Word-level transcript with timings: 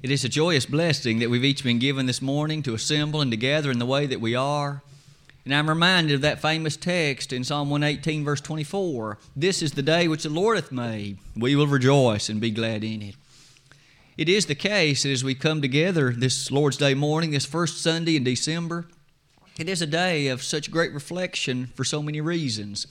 It 0.00 0.12
is 0.12 0.22
a 0.22 0.28
joyous 0.28 0.64
blessing 0.64 1.18
that 1.18 1.28
we've 1.28 1.44
each 1.44 1.64
been 1.64 1.80
given 1.80 2.06
this 2.06 2.22
morning 2.22 2.62
to 2.62 2.74
assemble 2.74 3.20
and 3.20 3.32
to 3.32 3.36
gather 3.36 3.68
in 3.68 3.80
the 3.80 3.86
way 3.86 4.06
that 4.06 4.20
we 4.20 4.32
are. 4.36 4.80
And 5.44 5.52
I'm 5.52 5.68
reminded 5.68 6.14
of 6.14 6.20
that 6.20 6.40
famous 6.40 6.76
text 6.76 7.32
in 7.32 7.42
Psalm 7.42 7.68
118, 7.68 8.24
verse 8.24 8.40
24 8.40 9.18
This 9.34 9.60
is 9.60 9.72
the 9.72 9.82
day 9.82 10.06
which 10.06 10.22
the 10.22 10.28
Lord 10.28 10.56
hath 10.56 10.70
made. 10.70 11.18
We 11.34 11.56
will 11.56 11.66
rejoice 11.66 12.28
and 12.28 12.40
be 12.40 12.52
glad 12.52 12.84
in 12.84 13.02
it. 13.02 13.16
It 14.16 14.28
is 14.28 14.46
the 14.46 14.54
case 14.54 15.02
that 15.02 15.10
as 15.10 15.24
we 15.24 15.34
come 15.34 15.60
together 15.60 16.12
this 16.12 16.52
Lord's 16.52 16.76
Day 16.76 16.94
morning, 16.94 17.32
this 17.32 17.44
first 17.44 17.82
Sunday 17.82 18.14
in 18.14 18.22
December, 18.22 18.86
it 19.58 19.68
is 19.68 19.82
a 19.82 19.86
day 19.86 20.28
of 20.28 20.44
such 20.44 20.70
great 20.70 20.92
reflection 20.92 21.72
for 21.74 21.82
so 21.82 22.04
many 22.04 22.20
reasons. 22.20 22.86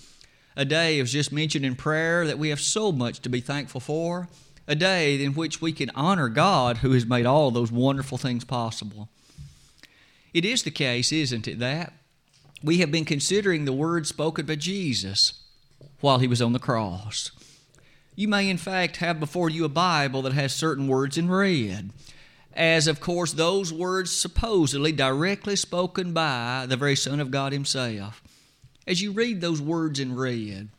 A 0.57 0.65
day, 0.65 0.99
as 0.99 1.13
just 1.13 1.31
mentioned 1.31 1.63
in 1.63 1.77
prayer, 1.77 2.27
that 2.27 2.37
we 2.37 2.49
have 2.49 2.59
so 2.59 2.91
much 2.91 3.21
to 3.21 3.29
be 3.29 3.39
thankful 3.39 3.79
for 3.79 4.27
a 4.68 4.75
day 4.75 5.23
in 5.23 5.34
which 5.34 5.61
we 5.61 5.71
can 5.71 5.89
honor 5.91 6.29
God 6.29 6.77
who 6.77 6.91
has 6.91 7.05
made 7.05 7.25
all 7.25 7.52
those 7.52 7.71
wonderful 7.71 8.18
things 8.18 8.43
possible. 8.43 9.10
It 10.33 10.43
is 10.46 10.64
the 10.64 10.71
case, 10.71 11.11
isn't 11.11 11.47
it, 11.47 11.60
that 11.60 11.93
we 12.61 12.79
have 12.79 12.91
been 12.91 13.05
considering 13.05 13.65
the 13.65 13.74
words 13.74 14.10
spoken 14.10 14.46
by 14.46 14.55
Jesus 14.55 15.43
while 16.01 16.19
he 16.19 16.27
was 16.27 16.41
on 16.41 16.54
the 16.54 16.60
cross. 16.60 17.32
You 18.15 18.27
may, 18.27 18.50
in 18.50 18.57
fact, 18.57 18.97
have 18.97 19.19
before 19.19 19.50
you 19.50 19.64
a 19.64 19.69
Bible 19.69 20.24
that 20.24 20.33
has 20.33 20.54
certain 20.54 20.88
words 20.88 21.18
in 21.18 21.29
red, 21.29 21.91
as, 22.54 22.88
of 22.88 22.99
course, 22.99 23.33
those 23.33 23.71
words 23.71 24.11
supposedly 24.11 24.91
directly 24.91 25.55
spoken 25.55 26.13
by 26.13 26.65
the 26.68 26.77
very 26.77 26.96
Son 26.96 27.19
of 27.19 27.29
God 27.29 27.54
Himself. 27.54 28.24
As 28.88 29.02
you 29.02 29.11
read 29.11 29.39
those 29.39 29.61
words 29.61 29.99
in 29.99 30.15
red, 30.15 30.69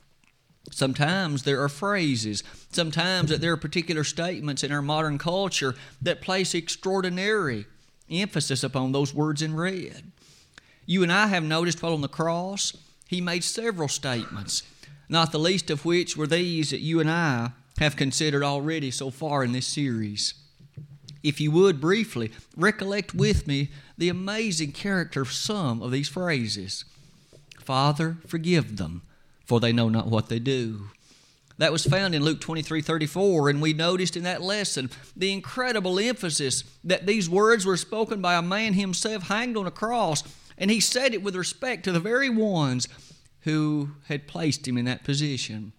Sometimes 0.70 1.42
there 1.42 1.62
are 1.62 1.68
phrases, 1.68 2.42
sometimes 2.70 3.30
that 3.30 3.40
there 3.40 3.52
are 3.52 3.56
particular 3.56 4.04
statements 4.04 4.62
in 4.62 4.72
our 4.72 4.82
modern 4.82 5.18
culture 5.18 5.74
that 6.02 6.20
place 6.20 6.54
extraordinary 6.54 7.66
emphasis 8.10 8.62
upon 8.62 8.92
those 8.92 9.14
words 9.14 9.42
in 9.42 9.54
red. 9.54 10.12
You 10.86 11.02
and 11.02 11.12
I 11.12 11.26
have 11.28 11.44
noticed 11.44 11.82
while 11.82 11.94
on 11.94 12.00
the 12.00 12.08
cross, 12.08 12.76
he 13.06 13.20
made 13.20 13.44
several 13.44 13.88
statements, 13.88 14.62
not 15.08 15.32
the 15.32 15.38
least 15.38 15.70
of 15.70 15.84
which 15.84 16.16
were 16.16 16.26
these 16.26 16.70
that 16.70 16.80
you 16.80 17.00
and 17.00 17.10
I 17.10 17.52
have 17.78 17.96
considered 17.96 18.42
already 18.42 18.90
so 18.90 19.10
far 19.10 19.44
in 19.44 19.52
this 19.52 19.66
series. 19.66 20.34
If 21.22 21.40
you 21.40 21.50
would 21.50 21.80
briefly 21.80 22.30
recollect 22.56 23.14
with 23.14 23.46
me 23.46 23.70
the 23.96 24.08
amazing 24.08 24.72
character 24.72 25.22
of 25.22 25.32
some 25.32 25.82
of 25.82 25.90
these 25.90 26.08
phrases 26.08 26.84
Father, 27.60 28.16
forgive 28.26 28.78
them 28.78 29.02
for 29.48 29.58
they 29.58 29.72
know 29.72 29.88
not 29.88 30.06
what 30.06 30.28
they 30.28 30.38
do. 30.38 30.90
That 31.56 31.72
was 31.72 31.84
found 31.84 32.14
in 32.14 32.22
Luke 32.22 32.40
23 32.40 32.82
34, 32.82 33.48
and 33.48 33.60
we 33.60 33.72
noticed 33.72 34.16
in 34.16 34.22
that 34.22 34.42
lesson 34.42 34.90
the 35.16 35.32
incredible 35.32 35.98
emphasis 35.98 36.62
that 36.84 37.06
these 37.06 37.28
words 37.28 37.66
were 37.66 37.76
spoken 37.76 38.20
by 38.20 38.34
a 38.34 38.42
man 38.42 38.74
himself 38.74 39.24
hanged 39.24 39.56
on 39.56 39.66
a 39.66 39.72
cross, 39.72 40.22
and 40.56 40.70
he 40.70 40.78
said 40.78 41.14
it 41.14 41.22
with 41.22 41.34
respect 41.34 41.82
to 41.84 41.92
the 41.92 41.98
very 41.98 42.28
ones 42.30 42.86
who 43.40 43.90
had 44.06 44.28
placed 44.28 44.68
him 44.68 44.76
in 44.76 44.84
that 44.84 45.02
position. 45.02 45.72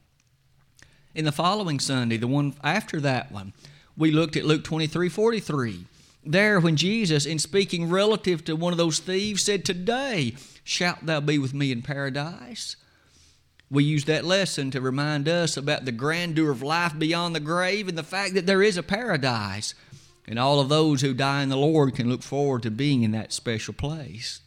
In 1.15 1.23
the 1.23 1.31
following 1.31 1.79
Sunday, 1.79 2.17
the 2.17 2.27
one 2.27 2.55
after 2.63 2.99
that 3.01 3.31
one, 3.31 3.53
we 3.95 4.11
looked 4.11 4.35
at 4.35 4.45
Luke 4.45 4.63
23 4.63 5.07
43. 5.07 5.85
There, 6.25 6.59
when 6.59 6.75
Jesus, 6.75 7.25
in 7.25 7.39
speaking 7.39 7.89
relative 7.89 8.43
to 8.45 8.55
one 8.55 8.73
of 8.73 8.77
those 8.77 8.99
thieves, 8.99 9.43
said, 9.43 9.63
Today 9.63 10.35
shalt 10.63 11.05
thou 11.05 11.21
be 11.21 11.37
with 11.37 11.53
me 11.53 11.71
in 11.71 11.81
paradise. 11.81 12.75
We 13.71 13.83
use 13.83 14.05
that 14.05 14.25
lesson 14.25 14.71
to 14.71 14.81
remind 14.81 15.29
us 15.29 15.55
about 15.55 15.85
the 15.85 15.91
grandeur 15.91 16.49
of 16.49 16.63
life 16.63 16.97
beyond 16.97 17.35
the 17.35 17.39
grave 17.39 17.87
and 17.87 17.97
the 17.97 18.03
fact 18.03 18.33
that 18.33 18.47
there 18.47 18.63
is 18.63 18.77
a 18.77 18.83
paradise. 18.83 19.75
And 20.27 20.39
all 20.39 20.59
of 20.59 20.69
those 20.69 21.01
who 21.01 21.13
die 21.13 21.43
in 21.43 21.49
the 21.49 21.57
Lord 21.57 21.95
can 21.95 22.09
look 22.09 22.23
forward 22.23 22.63
to 22.63 22.71
being 22.71 23.03
in 23.03 23.11
that 23.11 23.33
special 23.33 23.73
place. 23.73 24.41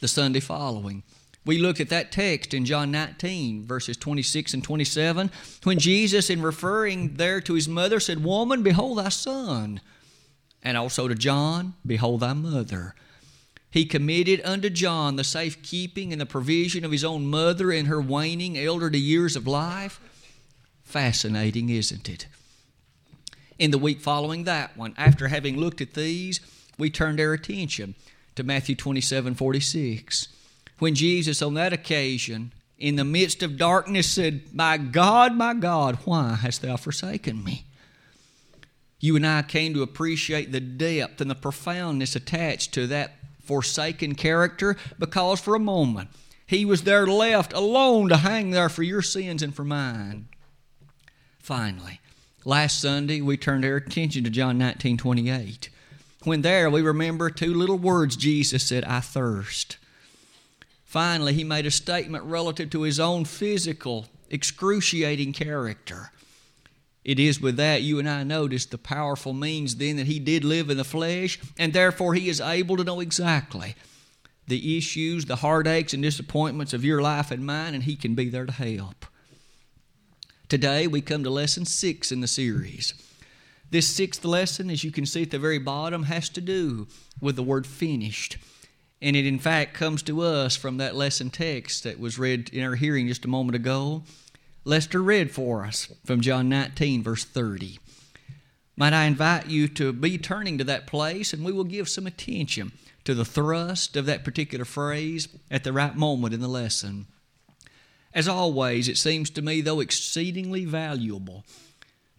The 0.00 0.08
Sunday 0.08 0.40
following, 0.40 1.04
we 1.44 1.58
looked 1.58 1.80
at 1.80 1.90
that 1.90 2.10
text 2.10 2.52
in 2.52 2.64
John 2.64 2.90
19, 2.90 3.64
verses 3.64 3.96
26 3.96 4.54
and 4.54 4.64
27, 4.64 5.30
when 5.62 5.78
Jesus, 5.78 6.28
in 6.28 6.42
referring 6.42 7.14
there 7.14 7.40
to 7.40 7.54
his 7.54 7.68
mother, 7.68 8.00
said, 8.00 8.24
Woman, 8.24 8.64
behold 8.64 8.98
thy 8.98 9.10
son. 9.10 9.80
And 10.60 10.76
also 10.76 11.06
to 11.06 11.14
John, 11.14 11.74
Behold 11.86 12.20
thy 12.20 12.32
mother. 12.32 12.96
He 13.76 13.84
committed 13.84 14.40
unto 14.42 14.70
John 14.70 15.16
the 15.16 15.22
safekeeping 15.22 16.10
and 16.10 16.18
the 16.18 16.24
provision 16.24 16.82
of 16.82 16.92
his 16.92 17.04
own 17.04 17.26
mother 17.26 17.70
in 17.70 17.84
her 17.84 18.00
waning 18.00 18.56
elderly 18.56 18.98
years 18.98 19.36
of 19.36 19.46
life. 19.46 20.00
Fascinating, 20.82 21.68
isn't 21.68 22.08
it? 22.08 22.26
In 23.58 23.72
the 23.72 23.78
week 23.78 24.00
following 24.00 24.44
that 24.44 24.78
one, 24.78 24.94
after 24.96 25.28
having 25.28 25.58
looked 25.58 25.82
at 25.82 25.92
these, 25.92 26.40
we 26.78 26.88
turned 26.88 27.20
our 27.20 27.34
attention 27.34 27.94
to 28.36 28.42
Matthew 28.42 28.74
27 28.74 29.34
46. 29.34 30.28
When 30.78 30.94
Jesus, 30.94 31.42
on 31.42 31.52
that 31.52 31.74
occasion, 31.74 32.52
in 32.78 32.96
the 32.96 33.04
midst 33.04 33.42
of 33.42 33.58
darkness, 33.58 34.10
said, 34.10 34.54
My 34.54 34.78
God, 34.78 35.34
my 35.34 35.52
God, 35.52 35.96
why 36.06 36.36
hast 36.36 36.62
thou 36.62 36.78
forsaken 36.78 37.44
me? 37.44 37.66
You 39.00 39.16
and 39.16 39.26
I 39.26 39.42
came 39.42 39.74
to 39.74 39.82
appreciate 39.82 40.50
the 40.50 40.60
depth 40.60 41.20
and 41.20 41.30
the 41.30 41.34
profoundness 41.34 42.16
attached 42.16 42.72
to 42.72 42.86
that 42.86 43.16
forsaken 43.46 44.14
character 44.14 44.76
because 44.98 45.40
for 45.40 45.54
a 45.54 45.60
moment 45.60 46.10
he 46.46 46.64
was 46.64 46.82
there 46.82 47.06
left 47.06 47.52
alone 47.52 48.08
to 48.08 48.18
hang 48.18 48.50
there 48.50 48.68
for 48.68 48.82
your 48.82 49.02
sins 49.02 49.42
and 49.42 49.54
for 49.54 49.64
mine. 49.64 50.28
Finally, 51.40 52.00
last 52.44 52.80
Sunday 52.80 53.20
we 53.20 53.36
turned 53.36 53.64
our 53.64 53.76
attention 53.76 54.22
to 54.24 54.30
John 54.30 54.56
19 54.58 54.96
28. 54.96 55.68
When 56.22 56.42
there 56.42 56.70
we 56.70 56.82
remember 56.82 57.30
two 57.30 57.52
little 57.52 57.78
words 57.78 58.16
Jesus 58.16 58.66
said, 58.66 58.84
I 58.84 59.00
thirst. 59.00 59.78
Finally, 60.84 61.34
he 61.34 61.44
made 61.44 61.66
a 61.66 61.70
statement 61.70 62.24
relative 62.24 62.70
to 62.70 62.82
his 62.82 62.98
own 62.98 63.24
physical, 63.24 64.06
excruciating 64.30 65.32
character. 65.32 66.10
It 67.06 67.20
is 67.20 67.40
with 67.40 67.56
that 67.58 67.82
you 67.82 68.00
and 68.00 68.08
I 68.08 68.24
notice 68.24 68.66
the 68.66 68.78
powerful 68.78 69.32
means 69.32 69.76
then 69.76 69.94
that 69.96 70.08
he 70.08 70.18
did 70.18 70.42
live 70.42 70.70
in 70.70 70.76
the 70.76 70.82
flesh, 70.82 71.38
and 71.56 71.72
therefore 71.72 72.14
he 72.14 72.28
is 72.28 72.40
able 72.40 72.76
to 72.76 72.82
know 72.82 72.98
exactly 72.98 73.76
the 74.48 74.76
issues, 74.76 75.24
the 75.24 75.36
heartaches, 75.36 75.94
and 75.94 76.02
disappointments 76.02 76.72
of 76.72 76.84
your 76.84 77.00
life 77.00 77.30
and 77.30 77.46
mine, 77.46 77.74
and 77.74 77.84
he 77.84 77.94
can 77.94 78.16
be 78.16 78.28
there 78.28 78.44
to 78.44 78.52
help. 78.52 79.06
Today 80.48 80.88
we 80.88 81.00
come 81.00 81.22
to 81.22 81.30
lesson 81.30 81.64
six 81.64 82.10
in 82.10 82.22
the 82.22 82.26
series. 82.26 82.92
This 83.70 83.86
sixth 83.86 84.24
lesson, 84.24 84.68
as 84.68 84.82
you 84.82 84.90
can 84.90 85.06
see 85.06 85.22
at 85.22 85.30
the 85.30 85.38
very 85.38 85.58
bottom, 85.58 86.04
has 86.04 86.28
to 86.30 86.40
do 86.40 86.88
with 87.20 87.36
the 87.36 87.42
word 87.44 87.68
finished. 87.68 88.36
And 89.00 89.14
it, 89.14 89.26
in 89.26 89.38
fact, 89.38 89.74
comes 89.74 90.02
to 90.04 90.22
us 90.22 90.56
from 90.56 90.78
that 90.78 90.96
lesson 90.96 91.30
text 91.30 91.84
that 91.84 92.00
was 92.00 92.18
read 92.18 92.48
in 92.48 92.64
our 92.64 92.74
hearing 92.74 93.06
just 93.06 93.24
a 93.24 93.28
moment 93.28 93.54
ago. 93.54 94.02
Lester 94.66 95.00
read 95.00 95.30
for 95.30 95.64
us 95.64 95.92
from 96.04 96.20
John 96.20 96.48
19, 96.48 97.00
verse 97.00 97.24
30. 97.24 97.78
Might 98.76 98.92
I 98.92 99.04
invite 99.04 99.46
you 99.46 99.68
to 99.68 99.92
be 99.92 100.18
turning 100.18 100.58
to 100.58 100.64
that 100.64 100.88
place 100.88 101.32
and 101.32 101.44
we 101.44 101.52
will 101.52 101.62
give 101.62 101.88
some 101.88 102.04
attention 102.04 102.72
to 103.04 103.14
the 103.14 103.24
thrust 103.24 103.96
of 103.96 104.06
that 104.06 104.24
particular 104.24 104.64
phrase 104.64 105.28
at 105.52 105.62
the 105.62 105.72
right 105.72 105.94
moment 105.94 106.34
in 106.34 106.40
the 106.40 106.48
lesson. 106.48 107.06
As 108.12 108.26
always, 108.26 108.88
it 108.88 108.98
seems 108.98 109.30
to 109.30 109.42
me, 109.42 109.60
though 109.60 109.78
exceedingly 109.78 110.64
valuable, 110.64 111.44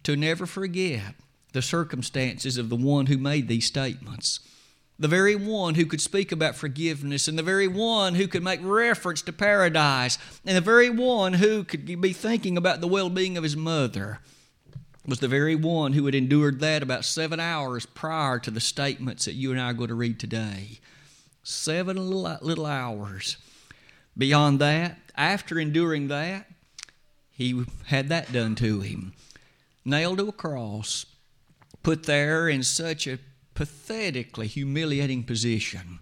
to 0.03 0.15
never 0.15 0.45
forget 0.45 1.15
the 1.51 1.61
circumstances 1.61 2.57
of 2.57 2.69
the 2.69 2.77
one 2.77 3.07
who 3.07 3.17
made 3.17 3.49
these 3.49 3.65
statements 3.65 4.39
the 4.99 5.07
very 5.07 5.35
one 5.35 5.75
who 5.75 5.85
could 5.85 6.01
speak 6.01 6.31
about 6.31 6.55
forgiveness, 6.55 7.27
and 7.27 7.37
the 7.37 7.43
very 7.43 7.67
one 7.67 8.15
who 8.15 8.27
could 8.27 8.43
make 8.43 8.59
reference 8.63 9.21
to 9.23 9.33
paradise, 9.33 10.17
and 10.45 10.57
the 10.57 10.61
very 10.61 10.89
one 10.89 11.33
who 11.33 11.63
could 11.63 11.85
be 12.01 12.13
thinking 12.13 12.57
about 12.57 12.81
the 12.81 12.87
well 12.87 13.09
being 13.09 13.37
of 13.37 13.43
his 13.43 13.55
mother, 13.55 14.19
was 15.05 15.19
the 15.19 15.27
very 15.27 15.55
one 15.55 15.93
who 15.93 16.05
had 16.05 16.15
endured 16.15 16.59
that 16.59 16.83
about 16.83 17.05
seven 17.05 17.39
hours 17.39 17.85
prior 17.85 18.39
to 18.39 18.51
the 18.51 18.59
statements 18.59 19.25
that 19.25 19.35
you 19.35 19.51
and 19.51 19.61
I 19.61 19.69
are 19.69 19.73
going 19.73 19.87
to 19.87 19.95
read 19.95 20.19
today. 20.19 20.79
Seven 21.43 21.95
little, 22.11 22.65
hours. 22.65 23.37
Beyond 24.17 24.59
that, 24.59 24.97
after 25.15 25.59
enduring 25.59 26.09
that, 26.09 26.47
he 27.31 27.63
had 27.85 28.09
that 28.09 28.33
done 28.33 28.55
to 28.55 28.81
him. 28.81 29.13
Nailed 29.85 30.17
to 30.17 30.27
a 30.27 30.33
cross, 30.33 31.05
put 31.83 32.03
there 32.03 32.49
in 32.49 32.63
such 32.63 33.07
a 33.07 33.19
pathetically 33.57 34.45
humiliating 34.45 35.23
position. 35.23 35.97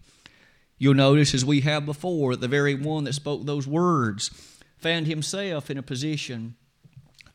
You'll 0.78 0.94
notice, 0.94 1.34
as 1.34 1.46
we 1.46 1.62
have 1.62 1.86
before, 1.86 2.36
that 2.36 2.42
the 2.42 2.50
very 2.50 2.75
one 2.75 3.06
that 3.06 3.13
spoke 3.13 3.46
those 3.46 3.66
words 3.66 4.30
found 4.78 5.07
himself 5.07 5.69
in 5.69 5.78
a 5.78 5.81
position 5.81 6.56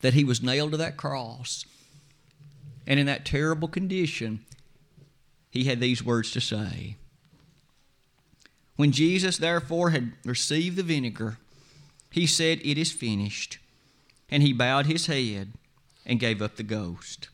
that 0.03 0.13
he 0.13 0.23
was 0.23 0.43
nailed 0.43 0.73
to 0.73 0.77
that 0.77 0.99
cross. 0.99 1.65
And 2.87 3.01
in 3.01 3.07
that 3.07 3.25
terrible 3.25 3.67
condition, 3.67 4.45
he 5.51 5.65
had 5.65 5.81
these 5.81 6.05
words 6.05 6.33
to 6.33 6.41
say. 6.43 6.97
When 8.77 8.93
Jesus, 8.93 9.39
therefore, 9.39 9.89
had 9.89 10.13
received 10.27 10.77
the 10.77 10.83
vinegar, 10.83 11.39
he 12.11 12.27
said, 12.27 12.61
It 12.63 12.77
is 12.77 12.93
finished. 12.93 13.57
And 14.29 14.43
he 14.43 14.53
bowed 14.53 14.85
his 14.85 15.07
head 15.07 15.53
and 16.05 16.21
gave 16.21 16.43
up 16.43 16.57
the 16.57 16.63
ghost. 16.63 17.31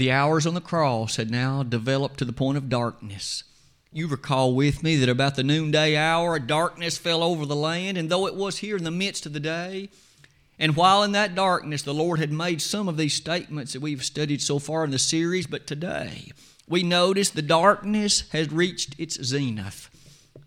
The 0.00 0.10
hours 0.10 0.46
on 0.46 0.54
the 0.54 0.62
cross 0.62 1.16
had 1.16 1.30
now 1.30 1.62
developed 1.62 2.20
to 2.20 2.24
the 2.24 2.32
point 2.32 2.56
of 2.56 2.70
darkness. 2.70 3.44
You 3.92 4.06
recall 4.06 4.54
with 4.54 4.82
me 4.82 4.96
that 4.96 5.10
about 5.10 5.36
the 5.36 5.42
noonday 5.42 5.94
hour, 5.94 6.36
a 6.36 6.40
darkness 6.40 6.96
fell 6.96 7.22
over 7.22 7.44
the 7.44 7.54
land, 7.54 7.98
and 7.98 8.08
though 8.08 8.26
it 8.26 8.34
was 8.34 8.56
here 8.56 8.78
in 8.78 8.84
the 8.84 8.90
midst 8.90 9.26
of 9.26 9.34
the 9.34 9.40
day, 9.40 9.90
and 10.58 10.74
while 10.74 11.02
in 11.02 11.12
that 11.12 11.34
darkness 11.34 11.82
the 11.82 11.92
Lord 11.92 12.18
had 12.18 12.32
made 12.32 12.62
some 12.62 12.88
of 12.88 12.96
these 12.96 13.12
statements 13.12 13.74
that 13.74 13.82
we've 13.82 14.02
studied 14.02 14.40
so 14.40 14.58
far 14.58 14.84
in 14.84 14.90
the 14.90 14.98
series, 14.98 15.46
but 15.46 15.66
today 15.66 16.32
we 16.66 16.82
notice 16.82 17.28
the 17.28 17.42
darkness 17.42 18.26
has 18.30 18.50
reached 18.50 18.98
its 18.98 19.22
zenith. 19.22 19.90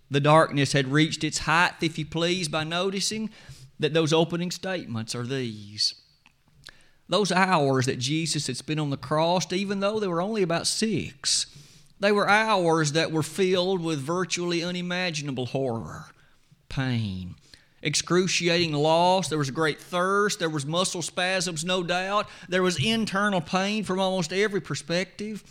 The 0.09 0.19
darkness 0.19 0.73
had 0.73 0.87
reached 0.87 1.23
its 1.23 1.37
height, 1.37 1.73
if 1.79 1.99
you 1.99 2.07
please, 2.07 2.47
by 2.47 2.63
noticing 2.63 3.29
that 3.77 3.93
those 3.93 4.13
opening 4.13 4.49
statements 4.49 5.13
are 5.13 5.27
these. 5.27 5.93
Those 7.09 7.31
hours 7.31 7.85
that 7.85 7.99
Jesus 7.99 8.47
had 8.47 8.57
spent 8.57 8.79
on 8.79 8.89
the 8.89 8.97
cross, 8.97 9.51
even 9.51 9.79
though 9.79 9.99
they 9.99 10.07
were 10.07 10.21
only 10.21 10.41
about 10.41 10.67
six, 10.67 11.47
they 11.99 12.11
were 12.11 12.27
hours 12.27 12.93
that 12.93 13.11
were 13.11 13.23
filled 13.23 13.81
with 13.81 13.99
virtually 13.99 14.63
unimaginable 14.63 15.47
horror, 15.47 16.05
pain, 16.69 17.35
excruciating 17.81 18.73
loss. 18.73 19.27
There 19.27 19.37
was 19.37 19.51
great 19.51 19.79
thirst. 19.79 20.39
There 20.39 20.49
was 20.49 20.65
muscle 20.65 21.01
spasms, 21.01 21.63
no 21.63 21.83
doubt. 21.83 22.27
There 22.49 22.63
was 22.63 22.83
internal 22.83 23.41
pain 23.41 23.83
from 23.83 23.99
almost 23.99 24.33
every 24.33 24.61
perspective. 24.61 25.43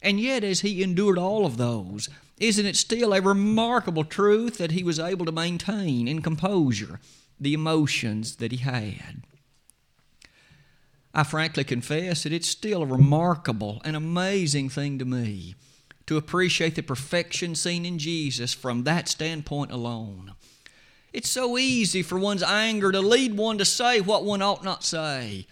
And 0.00 0.20
yet, 0.20 0.44
as 0.44 0.60
he 0.60 0.82
endured 0.82 1.18
all 1.18 1.44
of 1.44 1.56
those, 1.56 2.08
isn't 2.38 2.66
it 2.66 2.76
still 2.76 3.12
a 3.12 3.20
remarkable 3.20 4.04
truth 4.04 4.58
that 4.58 4.72
he 4.72 4.82
was 4.82 4.98
able 4.98 5.26
to 5.26 5.32
maintain 5.32 6.08
in 6.08 6.22
composure 6.22 7.00
the 7.40 7.54
emotions 7.54 8.36
that 8.36 8.52
he 8.52 8.58
had? 8.58 9.22
I 11.16 11.22
frankly 11.22 11.62
confess 11.62 12.24
that 12.24 12.32
it's 12.32 12.48
still 12.48 12.82
a 12.82 12.86
remarkable 12.86 13.80
and 13.84 13.94
amazing 13.94 14.68
thing 14.68 14.98
to 14.98 15.04
me 15.04 15.54
to 16.06 16.16
appreciate 16.16 16.74
the 16.74 16.82
perfection 16.82 17.54
seen 17.54 17.86
in 17.86 17.98
Jesus 17.98 18.52
from 18.52 18.82
that 18.82 19.08
standpoint 19.08 19.70
alone. 19.70 20.32
It's 21.12 21.30
so 21.30 21.56
easy 21.56 22.02
for 22.02 22.18
one's 22.18 22.42
anger 22.42 22.90
to 22.90 23.00
lead 23.00 23.36
one 23.36 23.58
to 23.58 23.64
say 23.64 24.00
what 24.00 24.24
one 24.24 24.42
ought 24.42 24.64
not 24.64 24.82
say, 24.82 25.46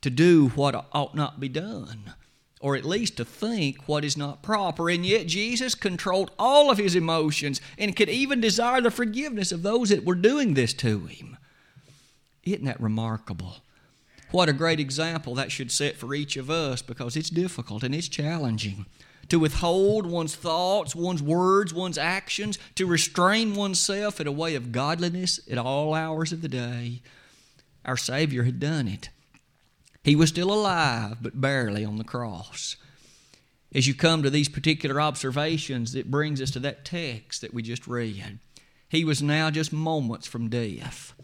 to 0.00 0.10
do 0.10 0.50
what 0.50 0.86
ought 0.92 1.16
not 1.16 1.40
be 1.40 1.48
done, 1.48 2.14
or 2.60 2.76
at 2.76 2.84
least 2.84 3.16
to 3.16 3.24
think 3.24 3.88
what 3.88 4.04
is 4.04 4.16
not 4.16 4.44
proper. 4.44 4.88
And 4.88 5.04
yet 5.04 5.26
Jesus 5.26 5.74
controlled 5.74 6.30
all 6.38 6.70
of 6.70 6.78
his 6.78 6.94
emotions 6.94 7.60
and 7.76 7.96
could 7.96 8.08
even 8.08 8.40
desire 8.40 8.80
the 8.80 8.92
forgiveness 8.92 9.50
of 9.50 9.64
those 9.64 9.88
that 9.88 10.04
were 10.04 10.14
doing 10.14 10.54
this 10.54 10.72
to 10.74 11.00
him. 11.06 11.36
Isn't 12.44 12.64
that 12.64 12.80
remarkable? 12.80 13.56
What 14.30 14.48
a 14.48 14.52
great 14.52 14.78
example 14.78 15.34
that 15.34 15.50
should 15.50 15.72
set 15.72 15.96
for 15.96 16.14
each 16.14 16.36
of 16.36 16.50
us 16.50 16.82
because 16.82 17.16
it's 17.16 17.30
difficult 17.30 17.82
and 17.82 17.94
it's 17.94 18.08
challenging 18.08 18.86
to 19.30 19.38
withhold 19.38 20.06
one's 20.06 20.34
thoughts, 20.34 20.94
one's 20.94 21.22
words, 21.22 21.72
one's 21.72 21.96
actions, 21.96 22.58
to 22.74 22.86
restrain 22.86 23.54
oneself 23.54 24.20
in 24.20 24.26
a 24.26 24.32
way 24.32 24.54
of 24.56 24.72
godliness 24.72 25.40
at 25.50 25.56
all 25.56 25.94
hours 25.94 26.32
of 26.32 26.42
the 26.42 26.48
day. 26.48 27.00
Our 27.84 27.96
Savior 27.96 28.42
had 28.42 28.60
done 28.60 28.88
it. 28.88 29.08
He 30.02 30.16
was 30.16 30.30
still 30.30 30.52
alive, 30.52 31.18
but 31.22 31.40
barely 31.40 31.84
on 31.84 31.96
the 31.96 32.04
cross. 32.04 32.76
As 33.72 33.86
you 33.86 33.94
come 33.94 34.22
to 34.22 34.30
these 34.30 34.48
particular 34.48 35.00
observations, 35.00 35.94
it 35.94 36.10
brings 36.10 36.40
us 36.40 36.50
to 36.52 36.58
that 36.60 36.84
text 36.84 37.40
that 37.40 37.54
we 37.54 37.62
just 37.62 37.86
read. 37.86 38.40
He 38.88 39.04
was 39.04 39.22
now 39.22 39.50
just 39.50 39.72
moments 39.72 40.26
from 40.26 40.48
death, 40.48 41.14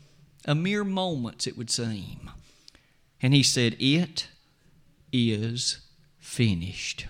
a 0.45 0.55
mere 0.55 0.85
moments, 0.85 1.49
it 1.49 1.59
would 1.59 1.71
seem. 1.71 2.31
And 3.23 3.35
he 3.35 3.43
said, 3.43 3.77
It 3.79 4.29
is 5.13 5.81
finished. 6.19 7.07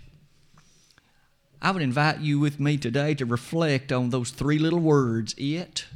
I 1.60 1.70
would 1.70 1.82
invite 1.82 2.20
you 2.20 2.38
with 2.38 2.60
me 2.60 2.76
today 2.76 3.14
to 3.14 3.26
reflect 3.26 3.90
on 3.90 4.10
those 4.10 4.30
three 4.30 4.58
little 4.58 4.80
words 4.80 5.34
It 5.36 5.86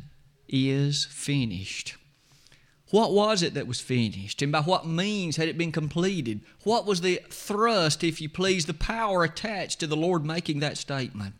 is 0.48 1.04
finished. 1.04 1.96
What 2.90 3.12
was 3.12 3.42
it 3.42 3.54
that 3.54 3.68
was 3.68 3.80
finished? 3.80 4.42
And 4.42 4.50
by 4.50 4.62
what 4.62 4.84
means 4.84 5.36
had 5.36 5.48
it 5.48 5.56
been 5.56 5.70
completed? 5.70 6.40
What 6.64 6.86
was 6.86 7.02
the 7.02 7.20
thrust, 7.30 8.02
if 8.02 8.20
you 8.20 8.28
please, 8.28 8.66
the 8.66 8.74
power 8.74 9.22
attached 9.22 9.78
to 9.80 9.86
the 9.86 9.96
Lord 9.96 10.24
making 10.24 10.58
that 10.58 10.76
statement? 10.76 11.34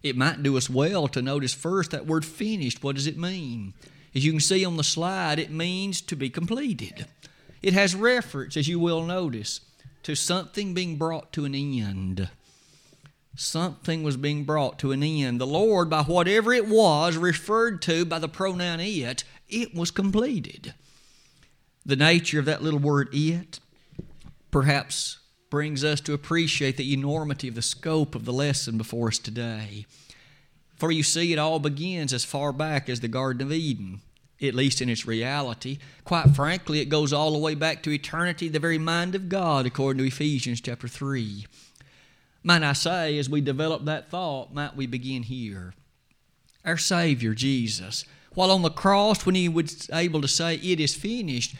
It 0.00 0.16
might 0.16 0.44
do 0.44 0.56
us 0.56 0.70
well 0.70 1.08
to 1.08 1.20
notice 1.20 1.54
first 1.54 1.90
that 1.90 2.06
word 2.06 2.24
finished. 2.24 2.84
What 2.84 2.94
does 2.94 3.08
it 3.08 3.18
mean? 3.18 3.74
As 4.14 4.24
you 4.24 4.30
can 4.30 4.40
see 4.40 4.64
on 4.64 4.76
the 4.76 4.84
slide, 4.84 5.40
it 5.40 5.50
means 5.50 6.00
to 6.02 6.14
be 6.14 6.30
completed. 6.30 7.06
It 7.62 7.72
has 7.74 7.94
reference, 7.94 8.56
as 8.56 8.68
you 8.68 8.78
will 8.78 9.04
notice, 9.04 9.60
to 10.04 10.14
something 10.14 10.74
being 10.74 10.96
brought 10.96 11.32
to 11.32 11.44
an 11.44 11.54
end 11.54 12.28
something 13.38 14.02
was 14.02 14.16
being 14.16 14.44
brought 14.44 14.78
to 14.80 14.92
an 14.92 15.02
end. 15.02 15.40
The 15.40 15.46
Lord, 15.46 15.88
by 15.88 16.02
whatever 16.02 16.52
it 16.52 16.66
was 16.66 17.16
referred 17.16 17.80
to 17.82 18.04
by 18.04 18.18
the 18.18 18.28
pronoun 18.28 18.80
it, 18.80 19.24
it 19.48 19.74
was 19.74 19.90
completed. 19.90 20.74
The 21.86 21.96
nature 21.96 22.40
of 22.40 22.44
that 22.46 22.62
little 22.62 22.80
word 22.80 23.08
it 23.12 23.60
perhaps 24.50 25.18
brings 25.50 25.84
us 25.84 26.00
to 26.02 26.12
appreciate 26.12 26.76
the 26.76 26.92
enormity 26.92 27.48
of 27.48 27.54
the 27.54 27.62
scope 27.62 28.14
of 28.14 28.24
the 28.24 28.32
lesson 28.32 28.76
before 28.76 29.08
us 29.08 29.18
today. 29.18 29.86
For 30.76 30.92
you 30.92 31.02
see, 31.02 31.32
it 31.32 31.38
all 31.38 31.58
begins 31.58 32.12
as 32.12 32.24
far 32.24 32.52
back 32.52 32.88
as 32.88 33.00
the 33.00 33.08
Garden 33.08 33.46
of 33.46 33.52
Eden, 33.52 34.00
at 34.40 34.54
least 34.54 34.80
in 34.80 34.88
its 34.88 35.06
reality. 35.06 35.78
Quite 36.04 36.30
frankly, 36.30 36.80
it 36.80 36.88
goes 36.88 37.12
all 37.12 37.32
the 37.32 37.38
way 37.38 37.54
back 37.54 37.82
to 37.82 37.90
eternity, 37.90 38.48
the 38.48 38.58
very 38.58 38.78
mind 38.78 39.14
of 39.14 39.28
God, 39.28 39.66
according 39.66 39.98
to 39.98 40.06
Ephesians 40.06 40.60
chapter 40.60 40.88
3. 40.88 41.46
Might 42.42 42.62
I 42.62 42.72
say, 42.72 43.18
as 43.18 43.28
we 43.28 43.40
develop 43.40 43.84
that 43.84 44.10
thought, 44.10 44.54
might 44.54 44.76
we 44.76 44.86
begin 44.86 45.24
here? 45.24 45.74
Our 46.64 46.78
Savior, 46.78 47.34
Jesus, 47.34 48.04
while 48.34 48.50
on 48.50 48.62
the 48.62 48.70
cross, 48.70 49.26
when 49.26 49.34
He 49.34 49.48
was 49.48 49.90
able 49.92 50.20
to 50.20 50.28
say, 50.28 50.54
It 50.56 50.78
is 50.78 50.94
finished, 50.94 51.56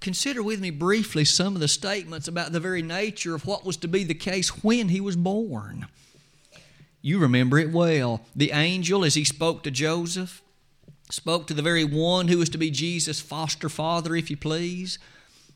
consider 0.00 0.42
with 0.42 0.60
me 0.60 0.70
briefly 0.70 1.24
some 1.24 1.54
of 1.54 1.60
the 1.60 1.68
statements 1.68 2.26
about 2.26 2.52
the 2.52 2.60
very 2.60 2.82
nature 2.82 3.34
of 3.34 3.46
what 3.46 3.64
was 3.64 3.76
to 3.78 3.88
be 3.88 4.04
the 4.04 4.14
case 4.14 4.64
when 4.64 4.88
He 4.88 5.00
was 5.00 5.16
born. 5.16 5.86
You 7.00 7.18
remember 7.18 7.58
it 7.58 7.70
well. 7.70 8.22
The 8.34 8.50
angel, 8.50 9.04
as 9.04 9.14
he 9.14 9.24
spoke 9.24 9.62
to 9.62 9.70
Joseph, 9.70 10.42
spoke 11.10 11.46
to 11.46 11.54
the 11.54 11.62
very 11.62 11.84
one 11.84 12.28
who 12.28 12.38
was 12.38 12.48
to 12.50 12.58
be 12.58 12.70
Jesus' 12.70 13.20
foster 13.20 13.68
father, 13.68 14.14
if 14.14 14.30
you 14.30 14.36
please. 14.36 14.98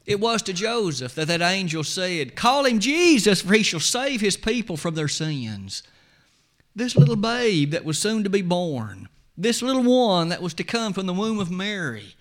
It 0.05 0.21
was 0.21 0.43
to 0.43 0.53
Joseph 0.53 1.15
that 1.15 1.29
that 1.29 1.43
angel 1.43 1.85
said, 1.85 2.35
Call 2.35 2.65
him 2.65 2.81
Jesus, 2.81 3.43
for 3.43 3.55
he 3.55 3.63
shall 3.63 3.81
save 3.81 4.21
his 4.21 4.37
people 4.37 4.77
from 4.77 4.95
their 4.95 5.09
sins. 5.09 5.83
This 6.75 6.97
little 6.97 7.17
babe 7.17 7.71
that 7.71 7.85
was 7.85 7.99
soon 7.99 8.25
to 8.25 8.31
be 8.31 8.43
born, 8.43 9.09
this 9.37 9.63
little 9.63 9.83
one 9.83 10.29
that 10.31 10.43
was 10.43 10.55
to 10.55 10.65
come 10.65 10.93
from 10.93 11.07
the 11.07 11.13
womb 11.13 11.39
of 11.39 11.51
Mary, 11.51 12.17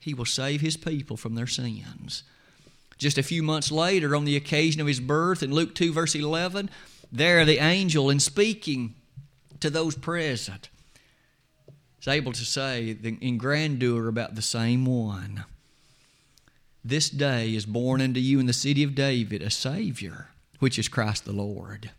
he 0.00 0.14
will 0.14 0.24
save 0.24 0.60
his 0.60 0.76
people 0.76 1.16
from 1.16 1.34
their 1.34 1.46
sins. 1.46 2.24
Just 2.98 3.18
a 3.18 3.22
few 3.22 3.42
months 3.42 3.72
later, 3.72 4.14
on 4.14 4.24
the 4.24 4.36
occasion 4.36 4.80
of 4.80 4.86
his 4.86 5.00
birth, 5.00 5.42
in 5.42 5.52
Luke 5.52 5.74
2, 5.74 5.92
verse 5.92 6.14
11, 6.14 6.70
there 7.10 7.44
the 7.44 7.58
angel, 7.58 8.10
in 8.10 8.20
speaking 8.20 8.94
to 9.60 9.70
those 9.70 9.96
present, 9.96 10.68
is 12.04 12.08
able 12.08 12.32
to 12.32 12.44
say 12.44 12.94
in 13.02 13.38
grandeur 13.38 14.08
about 14.08 14.34
the 14.34 14.42
same 14.42 14.84
one. 14.84 15.44
This 16.84 17.08
day 17.08 17.54
is 17.54 17.64
born 17.64 18.02
unto 18.02 18.20
you 18.20 18.38
in 18.38 18.44
the 18.44 18.52
city 18.52 18.82
of 18.82 18.94
David 18.94 19.40
a 19.40 19.48
Savior, 19.48 20.28
which 20.58 20.78
is 20.78 20.86
Christ 20.86 21.24
the 21.24 21.32
Lord. 21.32 21.92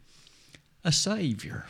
A 0.83 0.91
Savior. 0.91 1.65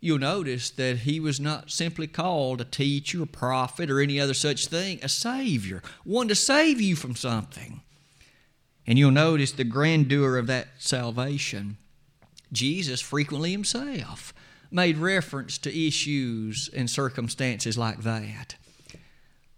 You'll 0.00 0.18
notice 0.18 0.70
that 0.70 1.00
he 1.00 1.20
was 1.20 1.38
not 1.38 1.70
simply 1.70 2.06
called 2.06 2.62
a 2.62 2.64
teacher, 2.64 3.22
a 3.22 3.26
prophet, 3.26 3.90
or 3.90 4.00
any 4.00 4.18
other 4.18 4.32
such 4.32 4.68
thing. 4.68 4.98
A 5.02 5.08
Savior, 5.10 5.82
one 6.02 6.28
to 6.28 6.34
save 6.34 6.80
you 6.80 6.96
from 6.96 7.14
something. 7.14 7.82
And 8.86 8.98
you'll 8.98 9.10
notice 9.10 9.52
the 9.52 9.64
grandeur 9.64 10.38
of 10.38 10.46
that 10.46 10.68
salvation. 10.78 11.76
Jesus 12.52 13.02
frequently 13.02 13.52
himself 13.52 14.32
made 14.74 14.98
reference 14.98 15.56
to 15.58 15.86
issues 15.86 16.68
and 16.74 16.90
circumstances 16.90 17.78
like 17.78 18.02
that. 18.02 18.56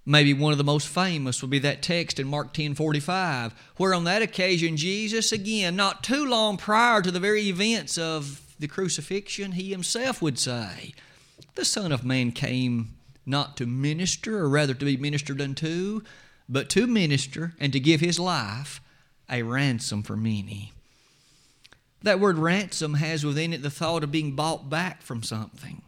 Maybe 0.05 0.35
one 0.35 0.53
of 0.53 0.59
the 0.59 0.65
most 0.65 0.87
famous 0.87 1.41
would 1.41 1.51
be 1.51 1.59
that 1.61 1.83
text 1.83 2.21
in 2.21 2.29
Mark 2.29 2.53
10:45, 2.53 3.53
where 3.77 3.95
on 3.95 4.05
that 4.05 4.23
occasion, 4.23 4.77
Jesus, 4.77 5.33
again, 5.33 5.75
not 5.75 6.05
too 6.05 6.25
long 6.25 6.59
prior 6.59 7.03
to 7.03 7.11
the 7.11 7.19
very 7.19 7.49
events 7.49 7.99
of 7.99 8.55
the 8.59 8.69
crucifixion, 8.69 9.53
he 9.53 9.71
himself 9.71 10.23
would 10.23 10.39
say, 10.39 10.95
The 11.57 11.65
Son 11.65 11.91
of 11.91 12.05
Man 12.05 12.31
came 12.31 12.95
not 13.25 13.57
to 13.57 13.67
minister, 13.67 14.39
or 14.39 14.49
rather 14.49 14.75
to 14.75 14.85
be 14.85 14.97
ministered 14.97 15.41
unto, 15.41 16.03
but 16.49 16.69
to 16.71 16.87
minister 16.87 17.55
and 17.59 17.73
to 17.73 17.81
give 17.81 18.01
his 18.01 18.21
life 18.21 18.81
a 19.29 19.43
ransom 19.43 20.03
for 20.05 20.17
many. 20.17 20.73
That 22.07 22.21
word 22.21 22.39
ransom 22.39 22.95
has 22.95 23.27
within 23.27 23.53
it 23.53 23.63
the 23.63 23.69
thought 23.69 24.05
of 24.05 24.13
being 24.13 24.37
bought 24.37 24.71
back 24.71 25.03
from 25.03 25.25
something. 25.25 25.83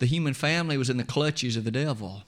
The 0.00 0.06
human 0.06 0.34
family 0.34 0.76
was 0.76 0.90
in 0.90 0.98
the 0.98 1.02
clutches 1.02 1.56
of 1.56 1.64
the 1.64 1.70
devil. 1.70 2.24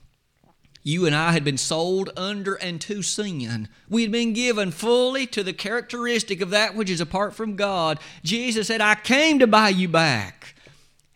You 0.82 1.04
and 1.04 1.14
I 1.14 1.32
had 1.32 1.44
been 1.44 1.58
sold 1.58 2.08
under 2.16 2.54
and 2.54 2.80
to 2.80 3.02
sin. 3.02 3.68
We 3.86 4.00
had 4.00 4.10
been 4.10 4.32
given 4.32 4.70
fully 4.70 5.26
to 5.26 5.42
the 5.42 5.52
characteristic 5.52 6.40
of 6.40 6.48
that 6.48 6.74
which 6.74 6.88
is 6.88 7.02
apart 7.02 7.34
from 7.34 7.54
God. 7.54 7.98
Jesus 8.24 8.68
said, 8.68 8.80
I 8.80 8.94
came 8.94 9.38
to 9.38 9.46
buy 9.46 9.68
you 9.68 9.86
back. 9.86 10.54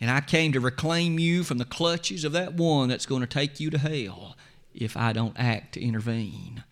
And 0.02 0.10
I 0.10 0.20
came 0.20 0.52
to 0.52 0.60
reclaim 0.60 1.18
you 1.18 1.44
from 1.44 1.56
the 1.56 1.64
clutches 1.64 2.24
of 2.24 2.32
that 2.32 2.52
one 2.52 2.90
that's 2.90 3.06
going 3.06 3.22
to 3.22 3.26
take 3.26 3.58
you 3.58 3.70
to 3.70 3.78
hell 3.78 4.36
if 4.74 4.98
I 4.98 5.14
don't 5.14 5.38
act 5.38 5.72
to 5.72 5.82
intervene. 5.82 6.62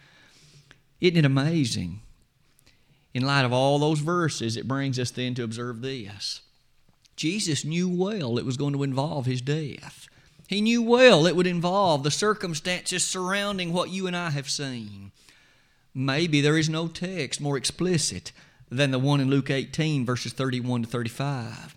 Isn't 1.00 1.16
it 1.16 1.25
amazing? 1.25 2.02
In 3.14 3.26
light 3.26 3.45
of 3.45 3.52
all 3.52 3.78
those 3.78 4.00
verses, 4.00 4.57
it 4.57 4.69
brings 4.69 4.99
us 4.99 5.11
then 5.11 5.35
to 5.35 5.45
observe 5.45 5.83
this. 5.83 6.40
Jesus 7.16 7.64
knew 7.64 7.88
well 7.88 8.38
it 8.38 8.47
was 8.47 8.57
going 8.57 8.73
to 8.73 8.83
involve 8.83 9.26
his 9.26 9.42
death. 9.42 10.09
He 10.49 10.61
knew 10.61 10.83
well 10.83 11.26
it 11.26 11.37
would 11.37 11.47
involve 11.47 12.02
the 12.02 12.11
circumstances 12.11 13.04
surrounding 13.04 13.73
what 13.73 13.90
you 13.90 14.07
and 14.07 14.16
I 14.16 14.31
have 14.31 14.50
seen. 14.50 15.12
Maybe 15.95 16.40
there 16.40 16.57
is 16.57 16.69
no 16.69 16.88
text 16.88 17.40
more 17.40 17.57
explicit 17.57 18.33
than 18.71 18.90
the 18.90 18.99
one 18.99 19.21
in 19.21 19.28
Luke 19.28 19.50
18, 19.50 20.07
verses 20.07 20.33
31 20.33 20.83
to 20.83 20.88
35, 20.88 21.76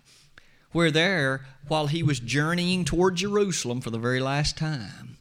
where 0.72 0.90
there, 0.90 1.46
while 1.68 1.88
he 1.88 2.02
was 2.02 2.18
journeying 2.18 2.84
toward 2.84 3.16
Jerusalem 3.16 3.82
for 3.82 3.90
the 3.90 3.98
very 3.98 4.20
last 4.20 4.56
time, 4.56 5.15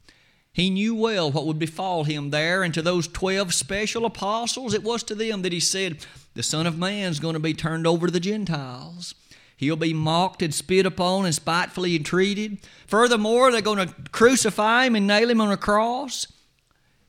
he 0.55 0.69
knew 0.69 0.95
well 0.95 1.29
what 1.29 1.45
would 1.45 1.59
befall 1.59 2.05
him 2.05 2.29
there, 2.29 2.63
and 2.63 2.73
to 2.73 2.81
those 2.81 3.09
12 3.09 3.53
special 3.53 4.05
apostles, 4.05 4.73
it 4.73 4.85
was 4.85 5.03
to 5.03 5.13
them 5.13 5.41
that 5.41 5.51
he 5.51 5.59
said, 5.59 5.97
The 6.33 6.43
Son 6.43 6.65
of 6.65 6.77
Man 6.77 7.11
is 7.11 7.19
going 7.19 7.33
to 7.33 7.41
be 7.41 7.53
turned 7.53 7.85
over 7.85 8.07
to 8.07 8.13
the 8.13 8.21
Gentiles. 8.21 9.15
He'll 9.57 9.75
be 9.75 9.93
mocked 9.93 10.41
and 10.41 10.53
spit 10.53 10.85
upon 10.85 11.25
and 11.25 11.35
spitefully 11.35 11.93
entreated. 11.97 12.59
Furthermore, 12.87 13.51
they're 13.51 13.59
going 13.59 13.85
to 13.85 13.93
crucify 14.13 14.85
him 14.85 14.95
and 14.95 15.05
nail 15.05 15.29
him 15.29 15.41
on 15.41 15.51
a 15.51 15.57
cross. 15.57 16.25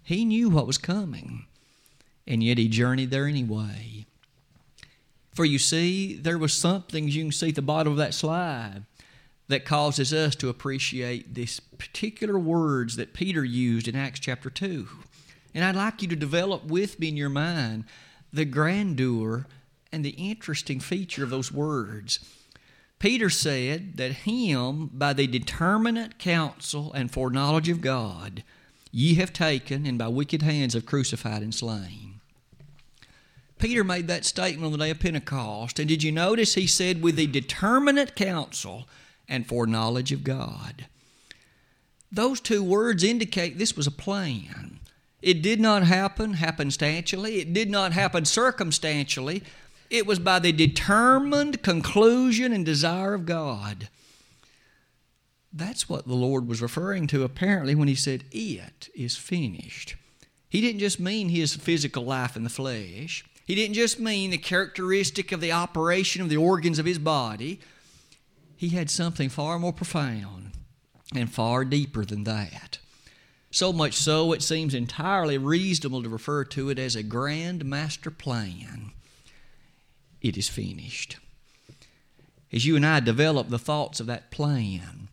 He 0.02 0.24
knew 0.24 0.50
what 0.50 0.66
was 0.66 0.76
coming, 0.76 1.46
and 2.26 2.42
yet 2.42 2.58
he 2.58 2.66
journeyed 2.66 3.12
there 3.12 3.26
anyway. 3.26 4.06
For 5.32 5.44
you 5.44 5.60
see, 5.60 6.16
there 6.16 6.36
was 6.36 6.52
something, 6.52 7.06
you 7.06 7.22
can 7.22 7.30
see 7.30 7.50
at 7.50 7.54
the 7.54 7.62
bottom 7.62 7.92
of 7.92 7.98
that 7.98 8.12
slide, 8.12 8.86
that 9.48 9.64
causes 9.64 10.12
us 10.12 10.34
to 10.36 10.48
appreciate 10.48 11.34
these 11.34 11.60
particular 11.60 12.38
words 12.38 12.96
that 12.96 13.14
Peter 13.14 13.44
used 13.44 13.86
in 13.86 13.94
Acts 13.94 14.20
chapter 14.20 14.50
2. 14.50 14.88
And 15.54 15.64
I'd 15.64 15.76
like 15.76 16.02
you 16.02 16.08
to 16.08 16.16
develop 16.16 16.64
with 16.64 16.98
me 16.98 17.08
in 17.08 17.16
your 17.16 17.28
mind 17.28 17.84
the 18.32 18.44
grandeur 18.44 19.46
and 19.92 20.04
the 20.04 20.10
interesting 20.10 20.80
feature 20.80 21.24
of 21.24 21.30
those 21.30 21.52
words. 21.52 22.18
Peter 22.98 23.30
said 23.30 23.96
that 23.96 24.12
him, 24.12 24.90
by 24.92 25.12
the 25.12 25.26
determinate 25.26 26.18
counsel 26.18 26.92
and 26.92 27.10
foreknowledge 27.10 27.68
of 27.68 27.80
God, 27.80 28.42
ye 28.90 29.14
have 29.14 29.32
taken 29.32 29.86
and 29.86 29.98
by 29.98 30.08
wicked 30.08 30.42
hands 30.42 30.74
have 30.74 30.86
crucified 30.86 31.42
and 31.42 31.54
slain. 31.54 32.20
Peter 33.58 33.84
made 33.84 34.08
that 34.08 34.24
statement 34.24 34.66
on 34.66 34.72
the 34.72 34.78
day 34.78 34.90
of 34.90 35.00
Pentecost, 35.00 35.78
and 35.78 35.88
did 35.88 36.02
you 36.02 36.12
notice 36.12 36.54
he 36.54 36.66
said, 36.66 37.02
with 37.02 37.16
the 37.16 37.26
determinate 37.26 38.14
counsel 38.14 38.86
and 39.28 39.46
foreknowledge 39.46 40.12
of 40.12 40.24
God? 40.24 40.86
Those 42.10 42.40
two 42.40 42.62
words 42.62 43.04
indicate 43.04 43.58
this 43.58 43.76
was 43.76 43.86
a 43.86 43.92
plan. 43.92 44.80
It 45.22 45.42
did 45.42 45.60
not 45.60 45.82
happen 45.82 46.34
happenstantially, 46.34 47.38
it 47.38 47.52
did 47.52 47.70
not 47.70 47.92
happen 47.92 48.24
circumstantially, 48.24 49.42
it 49.90 50.06
was 50.06 50.18
by 50.18 50.38
the 50.38 50.52
determined 50.52 51.62
conclusion 51.62 52.52
and 52.52 52.64
desire 52.64 53.14
of 53.14 53.26
God. 53.26 53.88
That's 55.52 55.88
what 55.88 56.06
the 56.06 56.14
Lord 56.14 56.46
was 56.46 56.60
referring 56.60 57.06
to 57.08 57.24
apparently 57.24 57.74
when 57.74 57.88
He 57.88 57.94
said, 57.94 58.24
It 58.30 58.88
is 58.94 59.16
finished. 59.16 59.96
He 60.48 60.60
didn't 60.60 60.80
just 60.80 61.00
mean 61.00 61.30
His 61.30 61.56
physical 61.56 62.04
life 62.04 62.36
in 62.36 62.44
the 62.44 62.50
flesh, 62.50 63.24
He 63.46 63.54
didn't 63.54 63.74
just 63.74 63.98
mean 63.98 64.30
the 64.30 64.38
characteristic 64.38 65.32
of 65.32 65.40
the 65.40 65.52
operation 65.52 66.20
of 66.20 66.28
the 66.28 66.36
organs 66.36 66.78
of 66.78 66.86
His 66.86 66.98
body. 66.98 67.60
He 68.56 68.70
had 68.70 68.90
something 68.90 69.28
far 69.28 69.58
more 69.58 69.72
profound 69.72 70.52
and 71.14 71.32
far 71.32 71.64
deeper 71.64 72.04
than 72.04 72.24
that. 72.24 72.78
So 73.50 73.72
much 73.72 73.94
so, 73.94 74.32
it 74.32 74.42
seems 74.42 74.74
entirely 74.74 75.38
reasonable 75.38 76.02
to 76.02 76.08
refer 76.08 76.44
to 76.44 76.68
it 76.70 76.78
as 76.78 76.96
a 76.96 77.02
grand 77.02 77.64
master 77.64 78.10
plan 78.10 78.92
it 80.20 80.36
is 80.36 80.48
finished. 80.48 81.18
As 82.52 82.66
you 82.66 82.76
and 82.76 82.86
I 82.86 83.00
develop 83.00 83.48
the 83.48 83.58
thoughts 83.58 84.00
of 84.00 84.06
that 84.06 84.30
plan, 84.30 85.08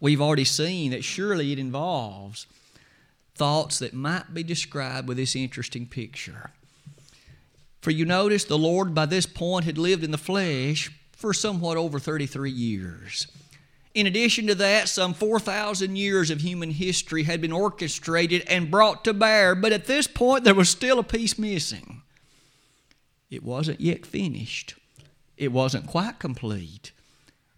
we've 0.00 0.20
already 0.20 0.44
seen 0.44 0.90
that 0.90 1.04
surely 1.04 1.52
it 1.52 1.58
involves 1.58 2.46
thoughts 3.34 3.78
that 3.78 3.94
might 3.94 4.34
be 4.34 4.42
described 4.42 5.08
with 5.08 5.16
this 5.16 5.36
interesting 5.36 5.86
picture. 5.86 6.50
For 7.80 7.90
you 7.90 8.04
notice 8.04 8.44
the 8.44 8.58
Lord 8.58 8.94
by 8.94 9.06
this 9.06 9.26
point 9.26 9.64
had 9.64 9.78
lived 9.78 10.02
in 10.02 10.10
the 10.10 10.18
flesh 10.18 10.90
for 11.16 11.32
somewhat 11.34 11.76
over 11.76 11.98
33 11.98 12.50
years. 12.50 13.26
In 13.94 14.06
addition 14.06 14.46
to 14.48 14.54
that, 14.56 14.88
some 14.90 15.14
4,000 15.14 15.96
years 15.96 16.30
of 16.30 16.42
human 16.42 16.70
history 16.70 17.22
had 17.22 17.40
been 17.40 17.52
orchestrated 17.52 18.44
and 18.46 18.70
brought 18.70 19.02
to 19.04 19.14
bear, 19.14 19.54
but 19.54 19.72
at 19.72 19.86
this 19.86 20.06
point 20.06 20.44
there 20.44 20.54
was 20.54 20.68
still 20.68 20.98
a 20.98 21.02
piece 21.02 21.38
missing. 21.38 22.02
It 23.30 23.42
wasn't 23.42 23.80
yet 23.80 24.04
finished, 24.04 24.74
it 25.38 25.50
wasn't 25.50 25.86
quite 25.86 26.18
complete 26.18 26.92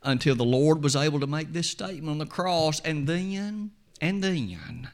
until 0.04 0.36
the 0.36 0.44
Lord 0.44 0.82
was 0.82 0.94
able 0.94 1.18
to 1.18 1.26
make 1.26 1.52
this 1.52 1.68
statement 1.68 2.08
on 2.08 2.18
the 2.18 2.26
cross, 2.26 2.80
and 2.80 3.08
then, 3.08 3.72
and 4.00 4.22
then, 4.22 4.88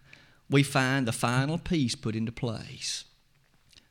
we 0.48 0.62
find 0.62 1.06
the 1.06 1.12
final 1.12 1.58
piece 1.58 1.94
put 1.94 2.16
into 2.16 2.32
place. 2.32 3.04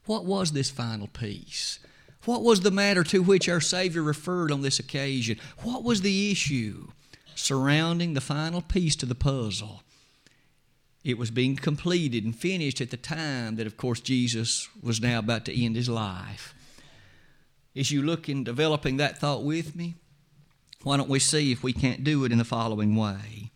What 0.06 0.26
was 0.26 0.52
this 0.52 0.72
final 0.72 1.08
piece? 1.08 1.78
What 2.26 2.44
was 2.44 2.62
the 2.62 2.72
matter 2.72 3.04
to 3.06 3.22
which 3.22 3.50
our 3.50 3.60
Savior 3.60 4.02
referred 4.02 4.52
on 4.52 4.62
this 4.62 4.80
occasion? 4.80 5.40
What 5.62 5.84
was 5.84 6.02
the 6.02 6.32
issue 6.32 6.88
surrounding 7.36 8.14
the 8.14 8.22
final 8.22 8.62
piece 8.62 8.96
to 8.98 9.06
the 9.06 9.16
puzzle? 9.16 9.84
It 11.04 11.18
was 11.18 11.32
being 11.32 11.58
completed 11.58 12.24
and 12.24 12.34
finished 12.34 12.80
at 12.80 12.92
the 12.92 12.98
time 12.98 13.58
that, 13.58 13.68
of 13.68 13.76
course, 13.76 14.00
Jesus 14.00 14.70
was 14.82 15.02
now 15.02 15.20
about 15.20 15.44
to 15.46 15.66
end 15.66 15.76
his 15.76 15.90
life. 15.90 16.54
As 17.76 17.92
you 17.92 18.02
look 18.02 18.30
in 18.30 18.46
developing 18.46 18.98
that 18.98 19.18
thought 19.18 19.44
with 19.44 19.76
me, 19.76 19.96
why 20.84 20.96
don't 20.96 21.10
we 21.10 21.20
see 21.20 21.52
if 21.52 21.62
we 21.62 21.74
can't 21.74 22.06
do 22.06 22.24
it 22.24 22.32
in 22.32 22.38
the 22.38 22.46
following 22.46 22.96
way? 22.96 23.52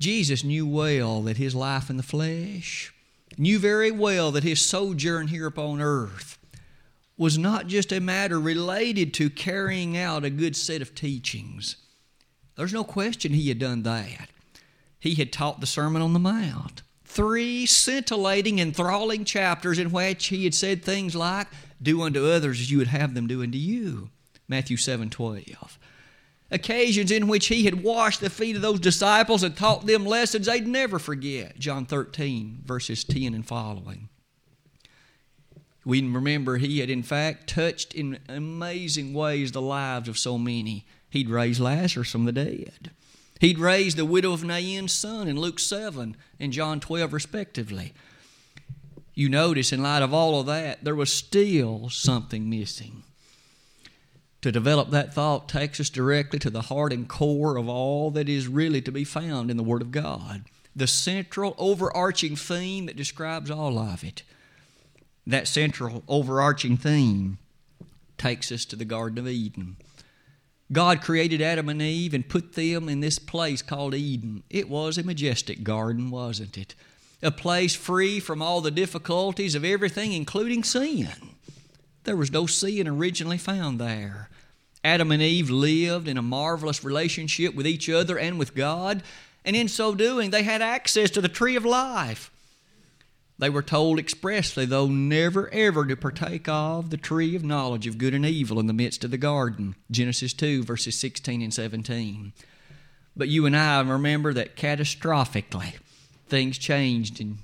Jesus 0.00 0.42
knew 0.42 0.66
well 0.66 1.22
that 1.22 1.36
his 1.36 1.54
life 1.54 1.90
in 1.90 1.96
the 1.96 2.02
flesh, 2.02 2.92
knew 3.38 3.58
very 3.60 3.92
well 3.92 4.32
that 4.32 4.44
his 4.44 4.60
sojourn 4.60 5.28
here 5.28 5.46
upon 5.46 5.80
earth 5.80 6.38
was 7.18 7.38
not 7.38 7.66
just 7.66 7.92
a 7.92 8.00
matter 8.00 8.38
related 8.38 9.14
to 9.14 9.30
carrying 9.30 9.96
out 9.96 10.24
a 10.24 10.30
good 10.30 10.54
set 10.54 10.82
of 10.82 10.94
teachings. 10.94 11.76
There's 12.56 12.72
no 12.72 12.84
question 12.84 13.32
he 13.32 13.48
had 13.48 13.58
done 13.58 13.82
that. 13.84 14.28
He 14.98 15.14
had 15.14 15.32
taught 15.32 15.60
the 15.60 15.66
Sermon 15.66 16.02
on 16.02 16.12
the 16.12 16.18
Mount. 16.18 16.82
Three 17.04 17.64
scintillating, 17.64 18.58
enthralling 18.58 19.24
chapters 19.24 19.78
in 19.78 19.92
which 19.92 20.26
he 20.26 20.44
had 20.44 20.54
said 20.54 20.82
things 20.82 21.14
like, 21.14 21.46
do 21.80 22.02
unto 22.02 22.26
others 22.26 22.60
as 22.60 22.70
you 22.70 22.78
would 22.78 22.88
have 22.88 23.14
them 23.14 23.26
do 23.26 23.42
unto 23.42 23.58
you. 23.58 24.10
Matthew 24.48 24.76
7 24.76 25.10
12. 25.10 25.78
Occasions 26.50 27.10
in 27.10 27.26
which 27.26 27.48
he 27.48 27.64
had 27.64 27.82
washed 27.82 28.20
the 28.20 28.30
feet 28.30 28.54
of 28.54 28.62
those 28.62 28.78
disciples 28.78 29.42
and 29.42 29.56
taught 29.56 29.86
them 29.86 30.06
lessons 30.06 30.46
they'd 30.46 30.66
never 30.66 30.98
forget. 30.98 31.58
John 31.58 31.86
13, 31.86 32.62
verses 32.64 33.02
10 33.02 33.34
and 33.34 33.46
following. 33.46 34.08
We 35.86 36.02
remember 36.02 36.58
he 36.58 36.80
had, 36.80 36.90
in 36.90 37.02
fact, 37.02 37.48
touched 37.48 37.94
in 37.94 38.18
amazing 38.28 39.14
ways 39.14 39.52
the 39.52 39.62
lives 39.62 40.08
of 40.08 40.18
so 40.18 40.36
many. 40.36 40.84
He'd 41.08 41.30
raised 41.30 41.60
Lazarus 41.60 42.10
from 42.10 42.26
the 42.26 42.32
dead. 42.32 42.90
He'd 43.40 43.58
raised 43.58 43.96
the 43.96 44.04
widow 44.04 44.32
of 44.32 44.44
Nain's 44.44 44.92
son 44.92 45.28
in 45.28 45.40
Luke 45.40 45.58
7 45.58 46.14
and 46.38 46.52
John 46.52 46.80
12, 46.80 47.14
respectively 47.14 47.94
you 49.16 49.30
notice, 49.30 49.72
in 49.72 49.82
light 49.82 50.02
of 50.02 50.12
all 50.12 50.38
of 50.38 50.46
that, 50.46 50.84
there 50.84 50.94
was 50.94 51.12
still 51.12 51.88
something 51.88 52.48
missing. 52.48 53.02
To 54.42 54.52
develop 54.52 54.90
that 54.90 55.14
thought 55.14 55.48
takes 55.48 55.80
us 55.80 55.88
directly 55.88 56.38
to 56.40 56.50
the 56.50 56.62
heart 56.62 56.92
and 56.92 57.08
core 57.08 57.56
of 57.56 57.66
all 57.66 58.10
that 58.10 58.28
is 58.28 58.46
really 58.46 58.82
to 58.82 58.92
be 58.92 59.04
found 59.04 59.50
in 59.50 59.56
the 59.56 59.64
Word 59.64 59.80
of 59.80 59.90
God. 59.90 60.44
The 60.76 60.86
central 60.86 61.54
overarching 61.56 62.36
theme 62.36 62.86
that 62.86 62.96
describes 62.96 63.50
all 63.50 63.78
of 63.78 64.04
it. 64.04 64.22
That 65.26 65.48
central 65.48 66.02
overarching 66.08 66.76
theme 66.76 67.38
takes 68.16 68.52
us 68.52 68.64
to 68.66 68.76
the 68.76 68.84
Garden 68.84 69.18
of 69.18 69.28
Eden. 69.28 69.76
God 70.72 71.00
created 71.00 71.40
Adam 71.40 71.68
and 71.68 71.80
Eve 71.80 72.14
and 72.14 72.28
put 72.28 72.54
them 72.54 72.88
in 72.88 73.00
this 73.00 73.18
place 73.18 73.62
called 73.62 73.94
Eden. 73.94 74.42
It 74.50 74.68
was 74.68 74.98
a 74.98 75.04
majestic 75.04 75.62
garden, 75.62 76.10
wasn't 76.10 76.58
it? 76.58 76.74
a 77.22 77.30
place 77.30 77.74
free 77.74 78.20
from 78.20 78.42
all 78.42 78.60
the 78.60 78.70
difficulties 78.70 79.54
of 79.54 79.64
everything, 79.64 80.12
including 80.12 80.62
sin. 80.62 81.08
There 82.04 82.16
was 82.16 82.30
no 82.30 82.46
sin 82.46 82.86
originally 82.86 83.38
found 83.38 83.80
there. 83.80 84.28
Adam 84.84 85.10
and 85.10 85.22
Eve 85.22 85.50
lived 85.50 86.06
in 86.06 86.18
a 86.18 86.22
marvelous 86.22 86.84
relationship 86.84 87.54
with 87.54 87.66
each 87.66 87.88
other 87.88 88.18
and 88.18 88.38
with 88.38 88.54
God, 88.54 89.02
and 89.44 89.56
in 89.56 89.68
so 89.68 89.94
doing, 89.94 90.30
they 90.30 90.42
had 90.42 90.62
access 90.62 91.10
to 91.10 91.20
the 91.20 91.28
tree 91.28 91.56
of 91.56 91.64
life. 91.64 92.30
They 93.38 93.50
were 93.50 93.62
told 93.62 93.98
expressly, 93.98 94.64
though, 94.64 94.86
never 94.86 95.52
ever 95.52 95.84
to 95.84 95.96
partake 95.96 96.48
of 96.48 96.88
the 96.88 96.96
tree 96.96 97.36
of 97.36 97.44
knowledge 97.44 97.86
of 97.86 97.98
good 97.98 98.14
and 98.14 98.24
evil 98.24 98.58
in 98.58 98.66
the 98.66 98.72
midst 98.72 99.04
of 99.04 99.10
the 99.10 99.18
garden. 99.18 99.76
Genesis 99.90 100.32
2, 100.32 100.64
verses 100.64 100.98
16 100.98 101.42
and 101.42 101.52
17. 101.52 102.32
But 103.14 103.28
you 103.28 103.44
and 103.44 103.56
I 103.56 103.80
remember 103.80 104.32
that 104.32 104.56
catastrophically 104.56 105.74
things 106.28 106.56
changed 106.56 107.20
in 107.20 107.38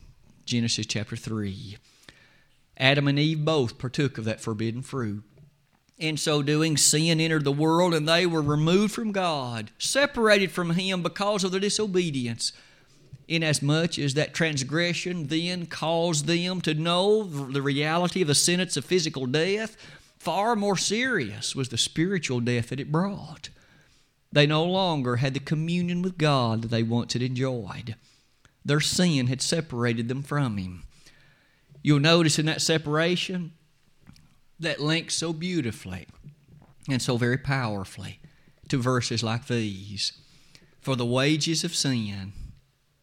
Genesis 0.46 0.86
chapter 0.86 1.16
3. 1.16 1.76
Adam 2.78 3.06
and 3.06 3.18
Eve 3.18 3.44
both 3.44 3.78
partook 3.78 4.16
of 4.16 4.24
that 4.24 4.40
forbidden 4.40 4.82
fruit. 4.82 5.22
In 5.98 6.16
so 6.16 6.42
doing, 6.42 6.76
sin 6.76 7.20
entered 7.20 7.44
the 7.44 7.52
world 7.52 7.94
and 7.94 8.08
they 8.08 8.26
were 8.26 8.42
removed 8.42 8.94
from 8.94 9.12
God, 9.12 9.70
separated 9.78 10.50
from 10.50 10.70
Him 10.70 11.02
because 11.02 11.44
of 11.44 11.52
their 11.52 11.60
disobedience 11.60 12.52
inasmuch 13.32 13.98
as 13.98 14.14
that 14.14 14.34
transgression 14.34 15.28
then 15.28 15.66
caused 15.66 16.26
them 16.26 16.60
to 16.60 16.74
know 16.74 17.22
the 17.24 17.62
reality 17.62 18.22
of 18.22 18.28
the 18.28 18.34
sentence 18.34 18.76
of 18.76 18.84
physical 18.84 19.26
death, 19.26 19.76
far 20.18 20.54
more 20.54 20.76
serious 20.76 21.56
was 21.56 21.70
the 21.70 21.78
spiritual 21.78 22.40
death 22.40 22.68
that 22.68 22.80
it 22.80 22.92
brought. 22.92 23.48
They 24.30 24.46
no 24.46 24.64
longer 24.64 25.16
had 25.16 25.34
the 25.34 25.40
communion 25.40 26.02
with 26.02 26.18
God 26.18 26.62
that 26.62 26.68
they 26.68 26.82
once 26.82 27.12
had 27.12 27.22
enjoyed. 27.22 27.96
Their 28.64 28.80
sin 28.80 29.26
had 29.26 29.42
separated 29.42 30.08
them 30.08 30.22
from 30.22 30.56
Him. 30.56 30.84
You'll 31.82 32.00
notice 32.00 32.38
in 32.38 32.46
that 32.46 32.62
separation 32.62 33.52
that 34.60 34.80
links 34.80 35.14
so 35.14 35.32
beautifully 35.32 36.06
and 36.88 37.02
so 37.02 37.16
very 37.16 37.36
powerfully 37.38 38.20
to 38.68 38.78
verses 38.78 39.22
like 39.22 39.46
these 39.46 40.12
For 40.80 40.96
the 40.96 41.06
wages 41.06 41.64
of 41.64 41.74
sin 41.74 42.32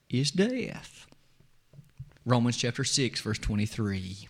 is 0.09 0.31
death. 0.31 1.07
Romans 2.25 2.57
chapter 2.57 2.83
6, 2.83 3.21
verse 3.21 3.39
23. 3.39 4.27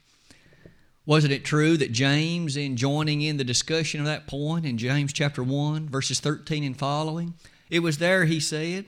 Wasn't 1.05 1.33
it 1.33 1.43
true 1.43 1.75
that 1.77 1.91
James, 1.91 2.55
in 2.55 2.75
joining 2.75 3.21
in 3.21 3.37
the 3.37 3.43
discussion 3.43 3.99
of 3.99 4.05
that 4.05 4.27
point 4.27 4.65
in 4.65 4.77
James 4.77 5.11
chapter 5.11 5.43
1, 5.43 5.89
verses 5.89 6.19
13 6.19 6.63
and 6.63 6.77
following, 6.77 7.33
it 7.69 7.79
was 7.79 7.97
there 7.97 8.25
he 8.25 8.39
said, 8.39 8.85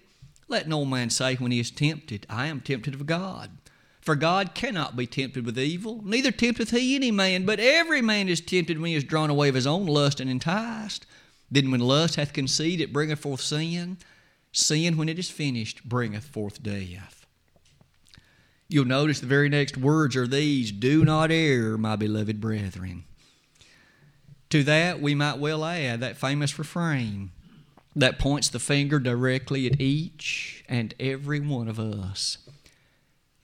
Let 0.48 0.68
no 0.68 0.86
man 0.86 1.10
say 1.10 1.36
when 1.36 1.52
he 1.52 1.60
is 1.60 1.72
tempted, 1.72 2.28
I 2.30 2.48
am 2.48 2.62
tempted 2.62 2.94
of 2.94 3.06
God. 3.06 3.52
For 4.02 4.16
God 4.16 4.54
cannot 4.54 4.96
be 4.96 5.08
tempted 5.08 5.46
with 5.46 5.58
evil, 5.58 6.02
neither 6.04 6.32
tempteth 6.32 6.72
he 6.72 6.96
any 6.96 7.12
man, 7.12 7.46
but 7.46 7.60
every 7.60 8.02
man 8.02 8.28
is 8.30 8.42
tempted 8.42 8.80
when 8.80 8.90
he 8.90 8.96
is 8.96 9.04
drawn 9.04 9.30
away 9.30 9.50
of 9.50 9.56
his 9.56 9.68
own 9.68 9.86
lust 9.86 10.20
and 10.20 10.30
enticed. 10.30 11.06
Then 11.50 11.70
when 11.70 11.82
lust 11.82 12.16
hath 12.16 12.34
conceived, 12.34 12.82
it 12.82 12.94
bringeth 12.94 13.20
forth 13.20 13.42
sin. 13.42 13.98
Sin, 14.52 14.98
when 14.98 15.10
it 15.10 15.20
is 15.20 15.30
finished, 15.30 15.88
bringeth 15.88 16.26
forth 16.26 16.62
death. 16.62 17.26
You'll 18.68 18.86
notice 18.86 19.20
the 19.20 19.28
very 19.28 19.50
next 19.50 19.78
words 19.78 20.16
are 20.16 20.28
these 20.28 20.72
Do 20.72 21.04
not 21.04 21.32
err, 21.32 21.78
my 21.78 21.96
beloved 21.96 22.40
brethren. 22.40 23.04
To 24.50 24.64
that, 24.64 25.02
we 25.02 25.16
might 25.16 25.40
well 25.40 25.64
add 25.64 26.02
that 26.02 26.18
famous 26.18 26.58
refrain 26.60 27.32
that 27.96 28.20
points 28.20 28.48
the 28.50 28.60
finger 28.60 29.00
directly 29.00 29.68
at 29.68 29.80
each 29.82 30.64
and 30.70 30.94
every 31.00 31.40
one 31.40 31.68
of 31.68 31.80
us. 31.80 32.38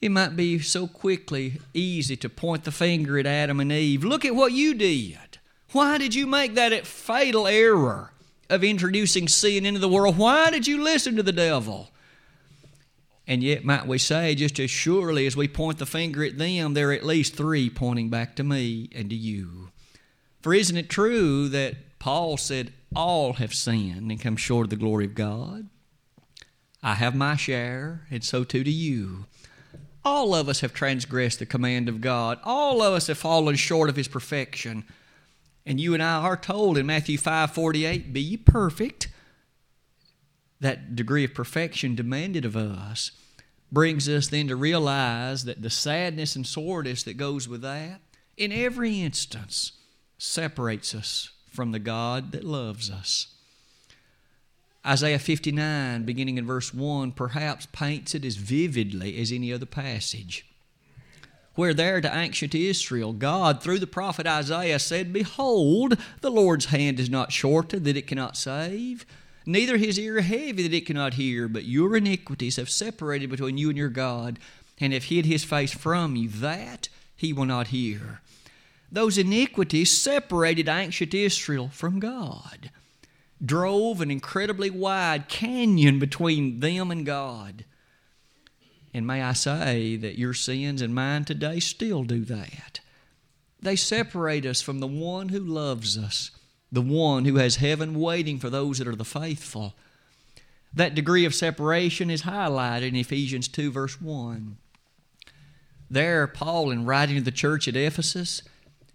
It 0.00 0.10
might 0.10 0.36
be 0.36 0.58
so 0.60 0.86
quickly 0.86 1.60
easy 1.74 2.16
to 2.16 2.28
point 2.28 2.64
the 2.64 2.72
finger 2.72 3.18
at 3.18 3.26
Adam 3.26 3.60
and 3.60 3.72
Eve. 3.72 4.04
Look 4.04 4.24
at 4.24 4.34
what 4.34 4.52
you 4.52 4.74
did. 4.74 5.38
Why 5.72 5.98
did 5.98 6.14
you 6.14 6.26
make 6.26 6.54
that 6.54 6.86
fatal 6.86 7.46
error? 7.46 8.12
Of 8.50 8.64
introducing 8.64 9.28
sin 9.28 9.66
into 9.66 9.80
the 9.80 9.88
world. 9.88 10.16
Why 10.16 10.50
did 10.50 10.66
you 10.66 10.82
listen 10.82 11.16
to 11.16 11.22
the 11.22 11.32
devil? 11.32 11.90
And 13.26 13.42
yet, 13.42 13.62
might 13.62 13.86
we 13.86 13.98
say, 13.98 14.34
just 14.34 14.58
as 14.58 14.70
surely 14.70 15.26
as 15.26 15.36
we 15.36 15.48
point 15.48 15.78
the 15.78 15.84
finger 15.84 16.24
at 16.24 16.38
them, 16.38 16.72
there 16.72 16.90
are 16.90 16.94
at 16.94 17.04
least 17.04 17.36
three 17.36 17.68
pointing 17.68 18.08
back 18.08 18.34
to 18.36 18.44
me 18.44 18.88
and 18.94 19.10
to 19.10 19.16
you. 19.16 19.68
For 20.40 20.54
isn't 20.54 20.76
it 20.76 20.88
true 20.88 21.48
that 21.50 21.98
Paul 21.98 22.38
said, 22.38 22.72
All 22.96 23.34
have 23.34 23.52
sinned 23.52 24.10
and 24.10 24.20
come 24.20 24.36
short 24.36 24.64
of 24.64 24.70
the 24.70 24.76
glory 24.76 25.04
of 25.04 25.14
God? 25.14 25.68
I 26.82 26.94
have 26.94 27.14
my 27.14 27.36
share, 27.36 28.06
and 28.10 28.24
so 28.24 28.44
too 28.44 28.64
do 28.64 28.70
you. 28.70 29.26
All 30.04 30.34
of 30.34 30.48
us 30.48 30.60
have 30.60 30.72
transgressed 30.72 31.40
the 31.40 31.44
command 31.44 31.88
of 31.88 32.00
God. 32.00 32.38
All 32.44 32.80
of 32.82 32.94
us 32.94 33.08
have 33.08 33.18
fallen 33.18 33.56
short 33.56 33.90
of 33.90 33.96
His 33.96 34.08
perfection. 34.08 34.84
And 35.68 35.78
you 35.78 35.92
and 35.92 36.02
I 36.02 36.22
are 36.22 36.34
told 36.34 36.78
in 36.78 36.86
Matthew 36.86 37.18
5 37.18 37.50
48, 37.52 38.10
be 38.10 38.22
ye 38.22 38.36
perfect. 38.38 39.08
That 40.60 40.96
degree 40.96 41.24
of 41.24 41.34
perfection 41.34 41.94
demanded 41.94 42.46
of 42.46 42.56
us 42.56 43.10
brings 43.70 44.08
us 44.08 44.28
then 44.28 44.48
to 44.48 44.56
realize 44.56 45.44
that 45.44 45.60
the 45.60 45.68
sadness 45.68 46.34
and 46.34 46.46
soreness 46.46 47.02
that 47.02 47.18
goes 47.18 47.46
with 47.46 47.60
that, 47.60 48.00
in 48.38 48.50
every 48.50 49.02
instance, 49.02 49.72
separates 50.16 50.94
us 50.94 51.32
from 51.50 51.72
the 51.72 51.78
God 51.78 52.32
that 52.32 52.44
loves 52.44 52.90
us. 52.90 53.34
Isaiah 54.86 55.18
59, 55.18 56.04
beginning 56.04 56.38
in 56.38 56.46
verse 56.46 56.72
1, 56.72 57.12
perhaps 57.12 57.66
paints 57.72 58.14
it 58.14 58.24
as 58.24 58.36
vividly 58.36 59.20
as 59.20 59.30
any 59.30 59.52
other 59.52 59.66
passage 59.66 60.46
where 61.58 61.74
there 61.74 62.00
to 62.00 62.14
anxious 62.14 62.54
Israel, 62.54 63.12
God, 63.12 63.60
through 63.60 63.80
the 63.80 63.86
prophet 63.88 64.28
Isaiah, 64.28 64.78
said, 64.78 65.12
Behold, 65.12 65.98
the 66.20 66.30
Lord's 66.30 66.66
hand 66.66 67.00
is 67.00 67.10
not 67.10 67.32
shortened 67.32 67.84
that 67.84 67.96
it 67.96 68.06
cannot 68.06 68.36
save, 68.36 69.04
neither 69.44 69.76
his 69.76 69.98
ear 69.98 70.20
heavy 70.20 70.62
that 70.62 70.72
it 70.72 70.86
cannot 70.86 71.14
hear, 71.14 71.48
but 71.48 71.64
your 71.64 71.96
iniquities 71.96 72.54
have 72.58 72.70
separated 72.70 73.28
between 73.28 73.58
you 73.58 73.70
and 73.70 73.76
your 73.76 73.88
God, 73.88 74.38
and 74.78 74.92
have 74.92 75.06
hid 75.06 75.26
his 75.26 75.42
face 75.42 75.74
from 75.74 76.14
you, 76.14 76.28
that 76.28 76.88
he 77.16 77.32
will 77.32 77.44
not 77.44 77.66
hear. 77.66 78.20
Those 78.92 79.18
iniquities 79.18 80.00
separated 80.00 80.68
ancient 80.68 81.12
Israel 81.12 81.70
from 81.72 81.98
God, 81.98 82.70
drove 83.44 84.00
an 84.00 84.12
incredibly 84.12 84.70
wide 84.70 85.26
canyon 85.26 85.98
between 85.98 86.60
them 86.60 86.92
and 86.92 87.04
God. 87.04 87.64
And 88.94 89.06
may 89.06 89.22
I 89.22 89.32
say 89.32 89.96
that 89.96 90.18
your 90.18 90.34
sins 90.34 90.80
and 90.82 90.94
mine 90.94 91.24
today 91.24 91.60
still 91.60 92.04
do 92.04 92.24
that. 92.24 92.80
They 93.60 93.76
separate 93.76 94.46
us 94.46 94.62
from 94.62 94.78
the 94.78 94.86
one 94.86 95.30
who 95.30 95.40
loves 95.40 95.98
us, 95.98 96.30
the 96.70 96.82
one 96.82 97.24
who 97.24 97.36
has 97.36 97.56
heaven 97.56 97.98
waiting 97.98 98.38
for 98.38 98.50
those 98.50 98.78
that 98.78 98.88
are 98.88 98.96
the 98.96 99.04
faithful. 99.04 99.74
That 100.72 100.94
degree 100.94 101.24
of 101.24 101.34
separation 101.34 102.10
is 102.10 102.22
highlighted 102.22 102.88
in 102.88 102.96
Ephesians 102.96 103.48
2, 103.48 103.70
verse 103.70 104.00
1. 104.00 104.56
There, 105.90 106.26
Paul, 106.26 106.70
in 106.70 106.84
writing 106.84 107.16
to 107.16 107.22
the 107.22 107.30
church 107.30 107.66
at 107.66 107.76
Ephesus, 107.76 108.42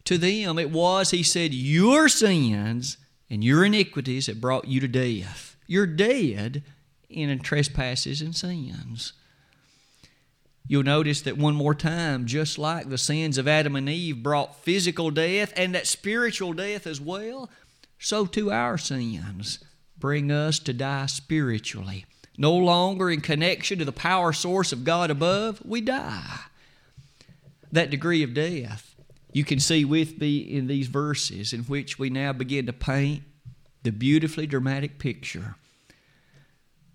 to 0.06 0.18
them 0.18 0.60
it 0.60 0.70
was, 0.70 1.12
he 1.12 1.24
said, 1.24 1.54
Your 1.54 2.08
sins 2.08 2.98
and 3.30 3.44
your 3.44 3.66
iniquities 3.66 4.28
have 4.28 4.42
brought 4.42 4.68
you 4.68 4.80
to 4.80 4.88
death. 4.88 5.56
You're 5.66 5.88
dead 5.88 6.64
in 7.10 7.38
trespasses 7.40 8.22
and 8.22 8.36
sins. 8.36 9.14
You'll 10.68 10.84
notice 10.84 11.22
that 11.22 11.38
one 11.38 11.56
more 11.56 11.76
time, 11.76 12.26
just 12.26 12.58
like 12.58 12.90
the 12.90 12.98
sins 12.98 13.38
of 13.38 13.48
Adam 13.48 13.76
and 13.76 13.90
Eve 13.90 14.24
brought 14.24 14.64
physical 14.64 15.12
death 15.12 15.52
and 15.58 15.76
that 15.76 15.88
spiritual 15.88 16.54
death 16.54 16.88
as 16.88 17.02
well, 17.02 17.50
so 18.00 18.26
too 18.26 18.52
our 18.52 18.78
sins 18.78 19.60
bring 19.98 20.32
us 20.32 20.60
to 20.60 20.74
die 20.74 21.06
spiritually. 21.08 22.06
No 22.38 22.56
longer 22.56 23.10
in 23.10 23.22
connection 23.22 23.80
to 23.80 23.86
the 23.86 23.92
power 23.92 24.34
source 24.34 24.72
of 24.72 24.84
God 24.84 25.12
above, 25.12 25.62
we 25.66 25.82
die. 25.82 26.40
That 27.72 27.90
degree 27.90 28.24
of 28.24 28.34
death 28.34 28.94
you 29.34 29.44
can 29.44 29.60
see 29.60 29.84
with 29.84 30.20
me 30.20 30.38
in 30.38 30.68
these 30.68 30.88
verses 30.88 31.54
in 31.54 31.62
which 31.62 31.98
we 31.98 32.10
now 32.10 32.32
begin 32.32 32.68
to 32.68 32.74
paint 32.74 33.24
the 33.82 33.92
beautifully 33.92 34.48
dramatic 34.48 35.00
picture 35.00 35.56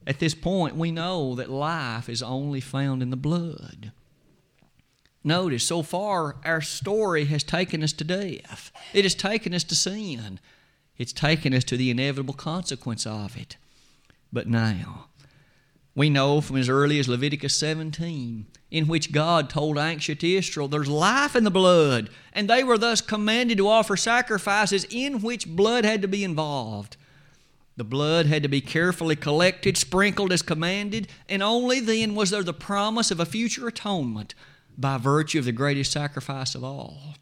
at 0.09 0.21
this 0.21 0.35
point, 0.35 0.75
we 0.75 0.91
know 0.91 1.35
that 1.35 1.51
life 1.51 2.09
is 2.09 2.23
only 2.23 2.63
found 2.63 3.03
in 3.03 3.11
the 3.11 3.17
blood. 3.17 3.93
Notice, 5.23 5.65
so 5.65 5.83
far, 5.83 6.37
our 6.47 6.63
story 6.63 7.27
has 7.27 7.43
taken 7.45 7.83
us 7.83 7.93
to 7.93 8.05
death. 8.05 8.73
It 8.95 9.05
has 9.05 9.15
taken 9.15 9.53
us 9.53 9.65
to 9.65 9.75
sin. 9.75 10.41
It's 10.97 11.13
taken 11.13 11.53
us 11.53 11.63
to 11.65 11.77
the 11.77 11.91
inevitable 11.91 12.33
consequence 12.33 13.07
of 13.07 13.37
it. 13.37 13.59
But 14.33 14.49
now, 14.49 15.09
we 15.95 16.09
know 16.09 16.41
from 16.41 16.57
as 16.57 16.71
early 16.71 16.99
as 16.99 17.07
Leviticus 17.07 17.55
17, 17.57 18.47
in 18.71 18.89
which 18.89 19.13
God 19.13 19.51
told 19.51 19.77
anxious 19.77 20.25
Israel, 20.25 20.69
There's 20.69 20.89
life 20.89 21.37
in 21.37 21.45
the 21.45 21.51
blood, 21.51 22.09
and 22.33 22.49
they 22.49 22.65
were 22.65 22.79
thus 22.79 23.03
commanded 23.03 23.59
to 23.59 23.69
offer 23.69 23.95
sacrifices 23.95 24.87
in 24.89 25.21
which 25.21 25.47
blood 25.47 25.85
had 25.85 26.01
to 26.01 26.09
be 26.09 26.25
involved. 26.25 26.97
The 27.79 27.85
blood 27.85 28.27
had 28.27 28.43
to 28.43 28.49
be 28.49 28.61
carefully 28.61 29.15
collected, 29.15 29.77
sprinkled 29.77 30.33
as 30.33 30.43
commanded, 30.43 31.07
and 31.29 31.45
only 31.45 31.79
then 31.79 32.17
was 32.17 32.31
there 32.31 32.43
the 32.43 32.53
promise 32.53 33.13
of 33.13 33.21
a 33.21 33.25
future 33.25 33.69
atonement 33.69 34.35
by 34.77 34.99
virtue 34.99 35.39
of 35.39 35.45
the 35.45 35.53
greatest 35.53 35.93
sacrifice 35.93 36.57
of 36.57 36.65
all. 36.65 37.15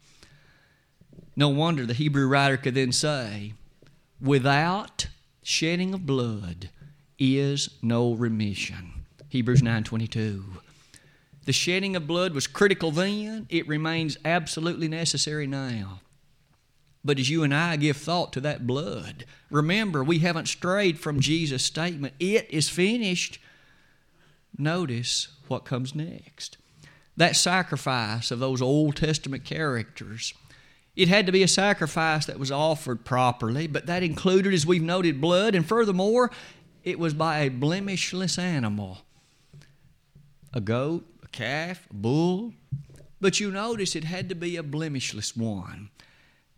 No 1.35 1.47
wonder 1.49 1.85
the 1.85 1.93
Hebrew 1.93 2.27
writer 2.27 2.57
could 2.57 2.73
then 2.73 2.91
say, 2.91 3.53
Without 4.19 5.09
shedding 5.43 5.93
of 5.93 6.07
blood 6.07 6.71
is 7.19 7.69
no 7.83 8.13
remission. 8.13 9.05
Hebrews 9.29 9.61
9:22. 9.61 10.43
The 11.45 11.53
shedding 11.53 11.95
of 11.95 12.07
blood 12.07 12.33
was 12.33 12.47
critical 12.47 12.89
then, 12.89 13.45
it 13.49 13.67
remains 13.67 14.17
absolutely 14.25 14.87
necessary 14.87 15.45
now. 15.45 15.99
But 17.07 17.19
as 17.19 17.29
you 17.29 17.43
and 17.43 17.55
I 17.55 17.77
give 17.77 17.95
thought 17.95 18.33
to 18.33 18.41
that 18.41 18.67
blood, 18.67 19.23
remember 19.49 20.03
we 20.03 20.19
haven't 20.19 20.49
strayed 20.49 20.99
from 20.99 21.21
Jesus' 21.21 21.63
statement, 21.63 22.13
it 22.19 22.47
is 22.49 22.67
finished. 22.67 23.39
Notice 24.57 25.29
what 25.47 25.63
comes 25.63 25.95
next. 25.95 26.57
That 27.15 27.37
sacrifice 27.37 28.29
of 28.29 28.39
those 28.39 28.61
Old 28.61 28.97
Testament 28.97 29.45
characters. 29.45 30.33
It 30.97 31.07
had 31.07 31.25
to 31.27 31.31
be 31.31 31.43
a 31.43 31.47
sacrifice 31.47 32.25
that 32.25 32.39
was 32.39 32.51
offered 32.51 33.05
properly, 33.05 33.67
but 33.67 33.85
that 33.85 34.03
included, 34.03 34.53
as 34.53 34.65
we've 34.65 34.83
noted, 34.83 35.21
blood, 35.21 35.55
and 35.55 35.65
furthermore, 35.65 36.29
it 36.83 36.99
was 36.99 37.13
by 37.13 37.39
a 37.39 37.49
blemishless 37.49 38.37
animal 38.37 38.97
a 40.53 40.59
goat, 40.59 41.05
a 41.23 41.27
calf, 41.29 41.87
a 41.89 41.93
bull. 41.93 42.51
But 43.21 43.39
you 43.39 43.49
notice 43.49 43.95
it 43.95 44.03
had 44.03 44.27
to 44.27 44.35
be 44.35 44.57
a 44.57 44.63
blemishless 44.63 45.37
one. 45.37 45.89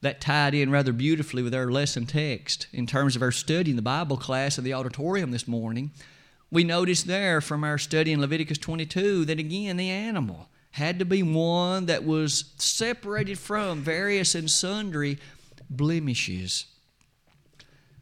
That 0.02 0.22
tied 0.22 0.54
in 0.54 0.72
rather 0.72 0.94
beautifully 0.94 1.44
with 1.44 1.54
our 1.54 1.70
lesson 1.70 2.06
text 2.06 2.68
in 2.72 2.88
terms 2.88 3.16
of 3.16 3.22
our 3.22 3.32
study 3.32 3.72
in 3.72 3.76
the 3.76 3.82
Bible 3.82 4.18
class 4.18 4.58
of 4.58 4.64
the 4.64 4.74
auditorium 4.74 5.32
this 5.32 5.48
morning. 5.48 5.92
We 6.50 6.64
noticed 6.64 7.06
there 7.06 7.42
from 7.42 7.64
our 7.64 7.78
study 7.78 8.12
in 8.12 8.22
Leviticus 8.22 8.58
22 8.58 9.26
that 9.26 9.40
again 9.40 9.78
the 9.78 9.90
animal 9.90 10.50
had 10.72 11.00
to 11.00 11.06
be 11.06 11.22
one 11.24 11.88
that 11.88 12.06
was 12.06 12.54
separated 12.58 13.38
from 13.38 13.82
various 13.82 14.36
and 14.36 14.50
sundry 14.50 15.20
blemishes. 15.70 16.66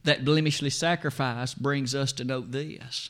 That 0.03 0.23
blemishless 0.23 0.77
sacrifice 0.77 1.53
brings 1.53 1.95
us 1.95 2.11
to 2.13 2.23
note 2.23 2.51
this. 2.51 3.09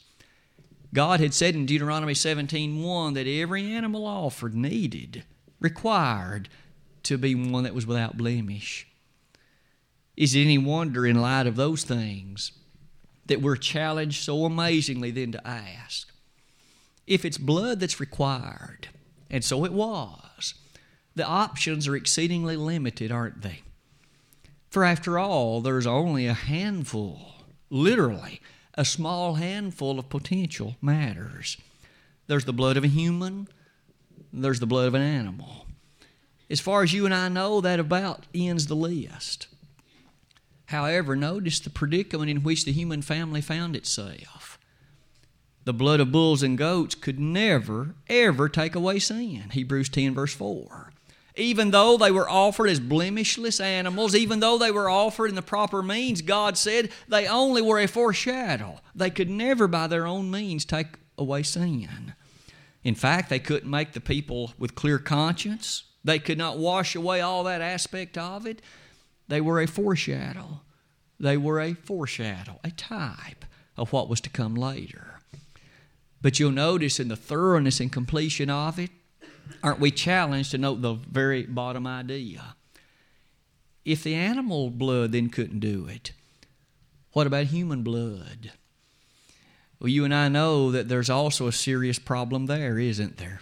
God 0.93 1.19
had 1.19 1.33
said 1.33 1.55
in 1.55 1.65
Deuteronomy 1.65 2.13
17:1 2.13 3.13
that 3.13 3.27
every 3.27 3.71
animal 3.71 4.05
offered 4.05 4.55
needed, 4.55 5.23
required 5.59 6.49
to 7.07 7.17
be 7.17 7.35
one 7.35 7.63
that 7.63 7.75
was 7.75 7.87
without 7.87 8.17
blemish. 8.17 8.87
Is 10.15 10.35
it 10.35 10.41
any 10.41 10.57
wonder 10.57 11.05
in 11.05 11.21
light 11.21 11.47
of 11.47 11.55
those 11.55 11.83
things 11.83 12.51
that 13.27 13.41
we're 13.41 13.55
challenged 13.55 14.23
so 14.23 14.45
amazingly 14.45 15.11
then 15.11 15.31
to 15.31 15.47
ask 15.47 16.11
if 17.05 17.23
it's 17.23 17.37
blood 17.37 17.79
that's 17.79 18.01
required, 18.01 18.89
and 19.31 19.43
so 19.43 19.63
it 19.63 19.71
was, 19.71 20.55
the 21.15 21.25
options 21.25 21.87
are 21.87 21.95
exceedingly 21.95 22.57
limited, 22.57 23.11
aren't 23.11 23.41
they? 23.41 23.61
For 24.69 24.83
after 24.83 25.17
all, 25.17 25.61
there's 25.61 25.87
only 25.87 26.27
a 26.27 26.33
handful, 26.33 27.35
literally, 27.69 28.41
a 28.73 28.83
small 28.83 29.35
handful 29.35 29.99
of 29.99 30.09
potential 30.09 30.75
matters. 30.81 31.57
There's 32.27 32.45
the 32.45 32.53
blood 32.53 32.75
of 32.75 32.83
a 32.83 32.89
human, 32.89 33.47
there's 34.33 34.59
the 34.59 34.67
blood 34.67 34.87
of 34.87 34.93
an 34.93 35.01
animal. 35.01 35.66
As 36.49 36.59
far 36.59 36.83
as 36.83 36.93
you 36.93 37.05
and 37.05 37.13
I 37.13 37.29
know, 37.29 37.61
that 37.61 37.79
about 37.79 38.25
ends 38.33 38.67
the 38.67 38.75
list. 38.75 39.47
However, 40.67 41.15
notice 41.15 41.59
the 41.59 41.69
predicament 41.69 42.29
in 42.29 42.43
which 42.43 42.65
the 42.65 42.71
human 42.71 43.01
family 43.01 43.41
found 43.41 43.75
itself. 43.75 44.57
The 45.65 45.73
blood 45.73 45.99
of 45.99 46.11
bulls 46.11 46.43
and 46.43 46.57
goats 46.57 46.95
could 46.95 47.19
never, 47.19 47.95
ever 48.07 48.47
take 48.47 48.75
away 48.75 48.99
sin. 48.99 49.49
Hebrews 49.51 49.89
10, 49.89 50.13
verse 50.13 50.33
4. 50.33 50.91
Even 51.35 51.71
though 51.71 51.97
they 51.97 52.09
were 52.09 52.29
offered 52.29 52.69
as 52.69 52.79
blemishless 52.79 53.59
animals, 53.59 54.15
even 54.15 54.39
though 54.39 54.57
they 54.57 54.71
were 54.71 54.89
offered 54.89 55.27
in 55.27 55.35
the 55.35 55.41
proper 55.41 55.83
means, 55.83 56.21
God 56.21 56.57
said 56.57 56.89
they 57.07 57.27
only 57.27 57.61
were 57.61 57.79
a 57.79 57.87
foreshadow. 57.87 58.79
They 58.95 59.09
could 59.09 59.29
never, 59.29 59.67
by 59.67 59.87
their 59.87 60.07
own 60.07 60.31
means, 60.31 60.65
take 60.65 60.87
away 61.17 61.43
sin. 61.43 62.13
In 62.83 62.95
fact, 62.95 63.29
they 63.29 63.39
couldn't 63.39 63.69
make 63.69 63.93
the 63.93 64.01
people 64.01 64.53
with 64.57 64.73
clear 64.73 64.97
conscience. 64.97 65.83
They 66.07 66.19
could 66.19 66.37
not 66.37 66.57
wash 66.57 66.95
away 66.95 67.19
all 67.19 67.43
that 67.43 67.59
aspect 67.59 68.17
of 68.17 68.47
it. 68.47 68.61
They 69.27 69.41
were 69.41 69.59
a 69.59 69.67
foreshadow. 69.67 70.61
They 71.19 71.35
were 71.35 71.59
a 71.59 71.73
foreshadow, 71.73 72.61
a 72.63 72.71
type 72.71 73.43
of 73.75 73.91
what 73.91 74.07
was 74.07 74.21
to 74.21 74.29
come 74.29 74.55
later. 74.55 75.19
But 76.21 76.39
you'll 76.39 76.51
notice 76.51 77.01
in 77.01 77.09
the 77.09 77.17
thoroughness 77.17 77.81
and 77.81 77.91
completion 77.91 78.49
of 78.49 78.79
it, 78.79 78.89
aren't 79.61 79.81
we 79.81 79.91
challenged 79.91 80.51
to 80.51 80.57
note 80.57 80.81
the 80.81 80.93
very 80.93 81.43
bottom 81.43 81.85
idea? 81.85 82.55
If 83.83 84.01
the 84.01 84.15
animal 84.15 84.69
blood 84.69 85.11
then 85.11 85.27
couldn't 85.27 85.59
do 85.59 85.87
it, 85.87 86.13
what 87.11 87.27
about 87.27 87.47
human 87.47 87.83
blood? 87.83 88.53
Well, 89.81 89.89
you 89.89 90.05
and 90.05 90.15
I 90.15 90.29
know 90.29 90.71
that 90.71 90.87
there's 90.87 91.09
also 91.09 91.47
a 91.47 91.51
serious 91.51 91.99
problem 91.99 92.45
there, 92.45 92.79
isn't 92.79 93.17
there? 93.17 93.41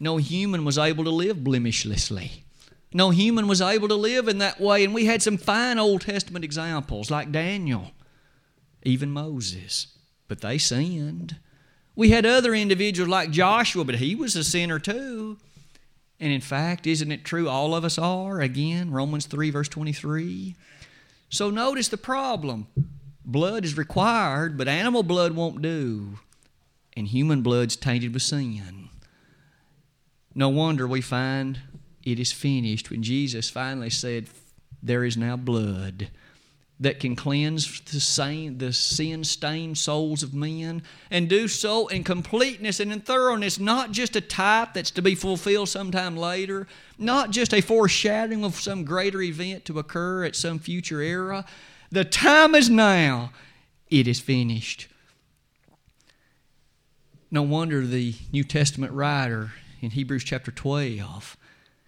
No 0.00 0.16
human 0.16 0.64
was 0.64 0.78
able 0.78 1.04
to 1.04 1.10
live 1.10 1.38
blemishlessly. 1.38 2.42
No 2.92 3.10
human 3.10 3.48
was 3.48 3.60
able 3.60 3.88
to 3.88 3.94
live 3.94 4.28
in 4.28 4.38
that 4.38 4.60
way. 4.60 4.84
And 4.84 4.94
we 4.94 5.04
had 5.04 5.22
some 5.22 5.36
fine 5.36 5.78
Old 5.78 6.02
Testament 6.02 6.44
examples 6.44 7.10
like 7.10 7.32
Daniel, 7.32 7.90
even 8.82 9.10
Moses, 9.10 9.88
but 10.26 10.40
they 10.40 10.58
sinned. 10.58 11.36
We 11.94 12.10
had 12.10 12.24
other 12.24 12.54
individuals 12.54 13.08
like 13.08 13.30
Joshua, 13.30 13.84
but 13.84 13.96
he 13.96 14.14
was 14.14 14.36
a 14.36 14.44
sinner 14.44 14.78
too. 14.78 15.38
And 16.20 16.32
in 16.32 16.40
fact, 16.40 16.86
isn't 16.86 17.12
it 17.12 17.24
true 17.24 17.48
all 17.48 17.74
of 17.74 17.84
us 17.84 17.98
are? 17.98 18.40
Again, 18.40 18.90
Romans 18.90 19.26
3, 19.26 19.50
verse 19.50 19.68
23. 19.68 20.54
So 21.28 21.50
notice 21.50 21.88
the 21.88 21.96
problem 21.96 22.68
blood 23.24 23.64
is 23.64 23.76
required, 23.76 24.56
but 24.56 24.68
animal 24.68 25.02
blood 25.02 25.32
won't 25.32 25.60
do. 25.60 26.18
And 26.96 27.06
human 27.06 27.42
blood's 27.42 27.76
tainted 27.76 28.14
with 28.14 28.22
sin. 28.22 28.87
No 30.38 30.50
wonder 30.50 30.86
we 30.86 31.00
find 31.00 31.58
it 32.04 32.20
is 32.20 32.30
finished 32.30 32.92
when 32.92 33.02
Jesus 33.02 33.50
finally 33.50 33.90
said, 33.90 34.28
There 34.80 35.04
is 35.04 35.16
now 35.16 35.36
blood 35.36 36.10
that 36.78 37.00
can 37.00 37.16
cleanse 37.16 37.80
the, 37.80 38.48
the 38.56 38.72
sin 38.72 39.24
stained 39.24 39.78
souls 39.78 40.22
of 40.22 40.34
men 40.34 40.84
and 41.10 41.28
do 41.28 41.48
so 41.48 41.88
in 41.88 42.04
completeness 42.04 42.78
and 42.78 42.92
in 42.92 43.00
thoroughness, 43.00 43.58
not 43.58 43.90
just 43.90 44.14
a 44.14 44.20
type 44.20 44.74
that's 44.74 44.92
to 44.92 45.02
be 45.02 45.16
fulfilled 45.16 45.70
sometime 45.70 46.16
later, 46.16 46.68
not 46.98 47.32
just 47.32 47.52
a 47.52 47.60
foreshadowing 47.60 48.44
of 48.44 48.54
some 48.54 48.84
greater 48.84 49.20
event 49.20 49.64
to 49.64 49.80
occur 49.80 50.22
at 50.22 50.36
some 50.36 50.60
future 50.60 51.00
era. 51.00 51.44
The 51.90 52.04
time 52.04 52.54
is 52.54 52.70
now, 52.70 53.32
it 53.90 54.06
is 54.06 54.20
finished. 54.20 54.86
No 57.28 57.42
wonder 57.42 57.84
the 57.84 58.14
New 58.30 58.44
Testament 58.44 58.92
writer 58.92 59.50
in 59.80 59.90
Hebrews 59.90 60.24
chapter 60.24 60.50
12 60.50 61.36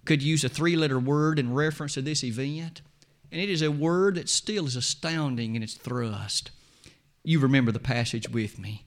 could 0.05 0.23
use 0.23 0.45
a 0.45 0.49
three 0.49 0.77
letter 0.77 0.99
word 0.99 1.39
in 1.39 1.53
reference 1.53 1.95
to 1.95 2.03
this 2.03 2.25
event, 2.25 2.83
and 3.31 3.41
it 3.41 3.51
is 3.51 3.63
a 3.63 3.71
word 3.71 4.15
that 4.15 4.29
still 4.29 4.67
is 4.67 4.77
astounding 4.77 5.57
in 5.57 5.63
its 5.63 5.75
thrust. 5.75 6.51
You 7.23 7.39
remember 7.39 7.71
the 7.71 7.79
passage 7.79 8.29
with 8.29 8.59
me. 8.59 8.87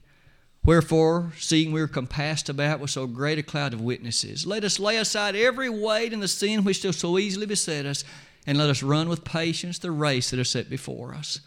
Wherefore, 0.64 1.32
seeing 1.38 1.72
we 1.72 1.80
are 1.82 1.88
compassed 1.88 2.48
about 2.48 2.80
with 2.80 2.90
so 2.90 3.06
great 3.06 3.38
a 3.38 3.42
cloud 3.42 3.74
of 3.74 3.82
witnesses, 3.82 4.46
let 4.46 4.64
us 4.64 4.80
lay 4.80 4.96
aside 4.96 5.36
every 5.36 5.68
weight 5.68 6.12
and 6.12 6.22
the 6.22 6.28
sin 6.28 6.64
which 6.64 6.82
does 6.82 6.96
so 6.96 7.18
easily 7.18 7.46
beset 7.46 7.84
us, 7.84 8.02
and 8.46 8.56
let 8.58 8.70
us 8.70 8.82
run 8.82 9.08
with 9.08 9.24
patience 9.24 9.78
the 9.78 9.90
race 9.90 10.30
that 10.30 10.40
is 10.40 10.48
set 10.48 10.70
before 10.70 11.14
us. 11.14 11.40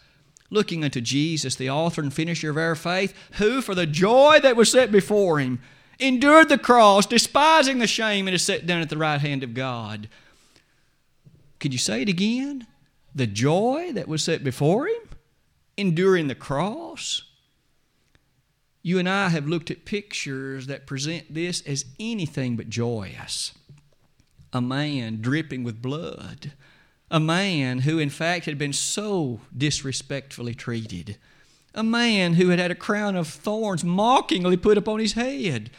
Looking 0.49 0.83
unto 0.83 1.01
Jesus, 1.01 1.55
the 1.55 1.69
author 1.69 2.01
and 2.01 2.13
finisher 2.13 2.51
of 2.51 2.57
our 2.57 2.75
faith, 2.75 3.13
who, 3.33 3.61
for 3.61 3.75
the 3.75 3.87
joy 3.87 4.39
that 4.41 4.55
was 4.55 4.71
set 4.71 4.91
before 4.91 5.39
him, 5.39 5.59
endured 5.99 6.49
the 6.49 6.57
cross, 6.57 7.05
despising 7.05 7.79
the 7.79 7.87
shame, 7.87 8.27
and 8.27 8.35
is 8.35 8.43
set 8.43 8.65
down 8.65 8.81
at 8.81 8.89
the 8.89 8.97
right 8.97 9.21
hand 9.21 9.43
of 9.43 9.53
God. 9.53 10.09
Could 11.59 11.73
you 11.73 11.79
say 11.79 12.03
it 12.03 12.09
again? 12.09 12.67
The 13.15 13.27
joy 13.27 13.91
that 13.93 14.07
was 14.07 14.23
set 14.23 14.43
before 14.43 14.87
him, 14.87 15.09
enduring 15.75 16.27
the 16.27 16.35
cross. 16.35 17.23
You 18.83 18.99
and 18.99 19.09
I 19.09 19.29
have 19.29 19.47
looked 19.47 19.71
at 19.71 19.85
pictures 19.85 20.67
that 20.67 20.85
present 20.85 21.33
this 21.33 21.61
as 21.61 21.85
anything 21.99 22.55
but 22.55 22.69
joyous. 22.69 23.53
A 24.53 24.61
man 24.61 25.19
dripping 25.19 25.63
with 25.63 25.81
blood. 25.81 26.53
A 27.09 27.19
man 27.19 27.79
who, 27.79 27.99
in 27.99 28.09
fact, 28.09 28.45
had 28.45 28.57
been 28.57 28.73
so 28.73 29.41
disrespectfully 29.55 30.53
treated 30.53 31.17
a 31.77 31.83
man 31.83 32.33
who 32.33 32.49
had 32.49 32.57
had 32.57 32.71
a 32.71 32.75
crown 32.75 33.15
of 33.15 33.27
thorns 33.27 33.83
mockingly 33.83 34.57
put 34.57 34.79
upon 34.79 34.99
his 34.99 35.13
head, 35.13 35.69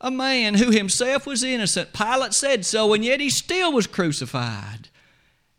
a 0.00 0.10
man 0.10 0.54
who 0.54 0.70
himself 0.70 1.26
was 1.26 1.44
innocent. 1.44 1.92
Pilate 1.92 2.32
said 2.32 2.64
so, 2.64 2.94
and 2.94 3.04
yet 3.04 3.20
he 3.20 3.28
still 3.28 3.70
was 3.70 3.86
crucified. 3.86 4.88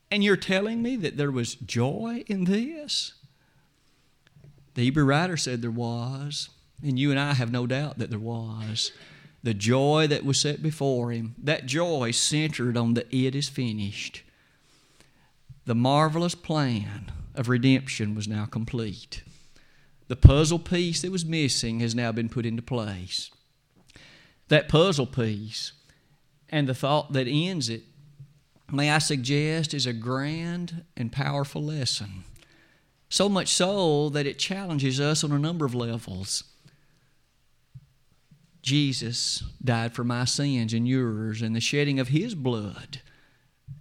And 0.09 0.23
you're 0.23 0.35
telling 0.35 0.81
me 0.81 0.95
that 0.97 1.15
there 1.15 1.31
was 1.31 1.53
joy 1.53 2.23
in 2.25 2.45
this? 2.45 3.13
The 4.73 4.81
Hebrew 4.81 5.05
writer 5.05 5.37
said 5.37 5.61
there 5.61 5.69
was, 5.69 6.49
and 6.81 6.97
you 6.97 7.11
and 7.11 7.19
I 7.19 7.33
have 7.33 7.51
no 7.51 7.67
doubt 7.67 7.99
that 7.99 8.09
there 8.09 8.17
was. 8.17 8.91
The 9.43 9.53
joy 9.53 10.07
that 10.07 10.25
was 10.25 10.39
set 10.39 10.63
before 10.63 11.11
him, 11.11 11.35
that 11.37 11.67
joy 11.67 12.11
centered 12.11 12.77
on 12.77 12.95
the 12.95 13.05
it 13.15 13.35
is 13.35 13.47
finished. 13.47 14.23
The 15.65 15.75
marvelous 15.75 16.33
plan 16.33 17.11
of 17.35 17.47
redemption 17.47 18.15
was 18.15 18.27
now 18.27 18.45
complete. 18.45 19.21
The 20.07 20.15
puzzle 20.15 20.59
piece 20.59 21.01
that 21.01 21.11
was 21.11 21.25
missing 21.25 21.79
has 21.79 21.95
now 21.95 22.11
been 22.11 22.29
put 22.29 22.45
into 22.45 22.61
place. 22.61 23.31
That 24.49 24.69
puzzle 24.69 25.07
piece 25.07 25.71
and 26.49 26.67
the 26.67 26.75
thought 26.75 27.13
that 27.13 27.27
ends 27.27 27.69
it, 27.69 27.83
may 28.71 28.91
I 28.91 28.99
suggest, 28.99 29.73
is 29.73 29.85
a 29.85 29.93
grand 29.93 30.83
and 30.95 31.11
powerful 31.11 31.63
lesson. 31.63 32.25
So 33.09 33.29
much 33.29 33.47
so 33.47 34.09
that 34.09 34.27
it 34.27 34.39
challenges 34.39 34.99
us 34.99 35.23
on 35.23 35.31
a 35.31 35.39
number 35.39 35.65
of 35.65 35.75
levels. 35.75 36.43
Jesus 38.61 39.43
died 39.63 39.93
for 39.93 40.03
my 40.03 40.25
sins 40.25 40.73
and 40.73 40.87
yours, 40.87 41.41
and 41.41 41.55
the 41.55 41.59
shedding 41.59 41.99
of 41.99 42.07
His 42.07 42.33
blood 42.33 43.01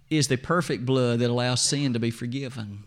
is 0.09 0.27
the 0.27 0.37
perfect 0.37 0.85
blood 0.85 1.19
that 1.19 1.29
allows 1.29 1.61
sin 1.61 1.93
to 1.93 1.99
be 1.99 2.11
forgiven. 2.11 2.83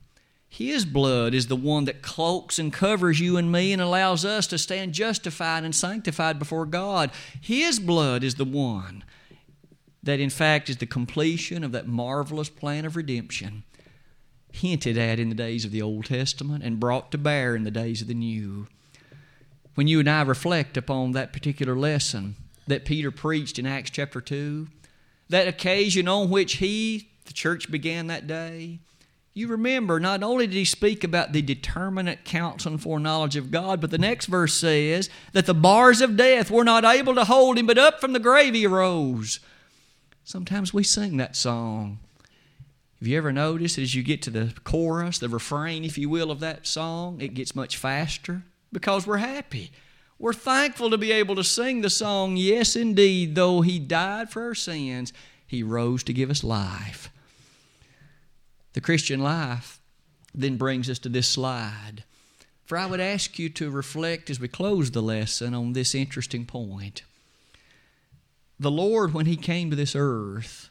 His 0.49 0.85
blood 0.85 1.35
is 1.35 1.49
the 1.49 1.57
one 1.57 1.85
that 1.85 2.03
cloaks 2.03 2.59
and 2.59 2.73
covers 2.73 3.21
you 3.21 3.37
and 3.37 3.51
me 3.51 3.73
and 3.73 3.83
allows 3.83 4.25
us 4.25 4.47
to 4.49 4.59
stand 4.59 4.95
justified 4.95 5.65
and 5.65 5.75
sanctified 5.75 6.39
before 6.39 6.67
God. 6.67 7.11
His 7.41 7.79
blood 7.79 8.25
is 8.25 8.37
the 8.37 8.45
one 8.45 9.05
that, 10.03 10.21
in 10.21 10.31
fact, 10.31 10.71
is 10.71 10.77
the 10.79 10.87
completion 10.87 11.65
of 11.65 11.73
that 11.73 11.89
marvelous 11.89 12.49
plan 12.49 12.85
of 12.85 12.97
redemption 12.97 13.65
hinted 14.53 14.97
at 14.97 15.19
in 15.19 15.29
the 15.29 15.35
days 15.35 15.65
of 15.65 15.73
the 15.73 15.83
Old 15.83 16.07
Testament 16.07 16.65
and 16.65 16.81
brought 16.81 17.13
to 17.13 17.19
bear 17.19 17.55
in 17.55 17.65
the 17.65 17.71
days 17.71 18.01
of 18.01 18.09
the 18.09 18.15
New 18.15 18.69
when 19.77 19.87
you 19.87 20.01
and 20.01 20.09
I 20.09 20.23
reflect 20.23 20.77
upon 20.77 21.13
that 21.13 21.35
particular 21.35 21.77
lesson 21.77 22.35
that 22.67 22.87
Peter 22.87 23.11
preached 23.11 23.59
in 23.59 23.67
Acts 23.67 23.91
chapter 23.91 24.23
2, 24.23 24.67
that 25.29 25.47
occasion 25.47 26.09
on 26.09 26.31
which 26.31 26.55
he, 26.55 27.11
the 27.27 27.35
church 27.35 27.71
began 27.71 28.07
that 28.07 28.27
day, 28.27 28.81
you 29.37 29.49
remember 29.49 30.01
not 30.01 30.23
only 30.23 30.47
did 30.47 30.57
he 30.57 30.65
speak 30.65 31.05
about 31.05 31.33
the 31.33 31.43
determinate 31.43 32.25
counsel 32.25 32.73
and 32.73 32.83
foreknowledge 32.83 33.37
of 33.37 33.51
God, 33.51 33.81
but 33.81 33.91
the 33.91 33.99
next 33.99 34.27
verse 34.27 34.55
says 34.55 35.11
that 35.33 35.47
the 35.47 35.55
bars 35.55 36.01
of 36.01 36.17
death 36.17 36.51
were 36.51 36.65
not 36.65 36.85
able 36.85 37.15
to 37.15 37.25
hold 37.25 37.59
him, 37.59 37.67
but 37.67 37.79
up 37.79 38.01
from 38.01 38.13
the 38.13 38.19
grave 38.19 38.55
he 38.55 38.67
arose. 38.67 39.41
Sometimes 40.25 40.73
we 40.73 40.83
sing 40.83 41.17
that 41.19 41.37
song. 41.37 41.99
Have 42.99 43.07
you 43.07 43.19
ever 43.19 43.33
noticed 43.33 43.79
as 43.79 43.95
you 43.95 44.03
get 44.03 44.23
to 44.23 44.31
the 44.31 44.55
chorus, 44.65 45.19
the 45.19 45.29
refrain, 45.29 45.85
if 45.85 45.99
you 45.99 46.09
will, 46.09 46.31
of 46.31 46.41
that 46.41 46.67
song, 46.67 47.21
it 47.21 47.35
gets 47.35 47.55
much 47.55 47.77
faster? 47.77 48.43
because 48.73 49.07
we're 49.07 49.17
happy. 49.17 49.71
We're 50.19 50.33
thankful 50.33 50.91
to 50.91 50.99
be 50.99 51.13
able 51.13 51.35
to 51.37 51.45
sing 51.45 51.81
the 51.81 51.91
song, 51.91 52.37
Yes, 52.37 52.77
indeed, 52.77 53.35
though 53.35 53.61
He 53.61 53.79
died 53.79 54.31
for 54.31 54.43
our 54.43 54.55
sins, 54.55 55.13
He 55.47 55.63
rose 55.63 56.03
to 56.05 56.13
give 56.13 56.31
us 56.31 56.45
life. 56.45 57.11
The 58.77 58.83
Christian 58.83 59.21
life 59.21 59.81
then 60.35 60.59
brings 60.59 60.91
us 60.91 60.99
to 60.99 61.09
this 61.09 61.27
slide. 61.27 62.05
For 62.67 62.77
I 62.77 62.85
would 62.85 63.01
ask 63.01 63.39
you 63.39 63.49
to 63.49 63.71
reflect 63.71 64.29
as 64.29 64.39
we 64.39 64.49
close 64.49 64.91
the 64.91 65.01
lesson 65.01 65.55
on 65.55 65.73
this 65.73 65.95
interesting 65.95 66.45
point. 66.45 67.03
The 68.61 68.71
Lord, 68.71 69.15
when 69.15 69.25
He 69.25 69.39
came 69.39 69.71
to 69.71 69.77
this 69.77 69.97
earth, 69.97 70.69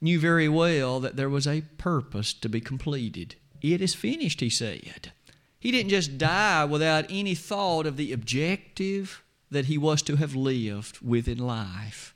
knew 0.00 0.18
very 0.18 0.48
well 0.48 0.98
that 1.00 1.16
there 1.16 1.28
was 1.28 1.46
a 1.46 1.60
purpose 1.76 2.32
to 2.32 2.48
be 2.48 2.62
completed. 2.62 3.34
It 3.60 3.82
is 3.82 3.92
finished, 3.92 4.40
He 4.40 4.48
said. 4.48 5.12
He 5.60 5.70
didn't 5.70 5.90
just 5.90 6.16
die 6.16 6.64
without 6.64 7.04
any 7.10 7.34
thought 7.34 7.84
of 7.84 7.98
the 7.98 8.14
objective 8.14 9.22
that 9.50 9.66
he 9.66 9.76
was 9.76 10.00
to 10.04 10.16
have 10.16 10.34
lived 10.34 11.00
with 11.02 11.28
in 11.28 11.38
life. 11.38 12.14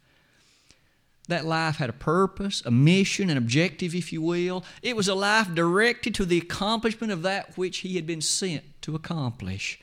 That 1.31 1.45
life 1.45 1.77
had 1.77 1.89
a 1.89 1.93
purpose, 1.93 2.61
a 2.67 2.73
mission, 2.73 3.31
an 3.31 3.37
objective, 3.37 3.95
if 3.95 4.13
you 4.13 4.21
will. 4.21 4.65
It 4.83 4.97
was 4.97 5.07
a 5.07 5.15
life 5.15 5.55
directed 5.55 6.13
to 6.17 6.25
the 6.25 6.39
accomplishment 6.39 7.13
of 7.13 7.23
that 7.23 7.57
which 7.57 7.79
he 7.79 7.95
had 7.95 8.05
been 8.05 8.21
sent 8.21 8.65
to 8.83 8.97
accomplish. 8.97 9.79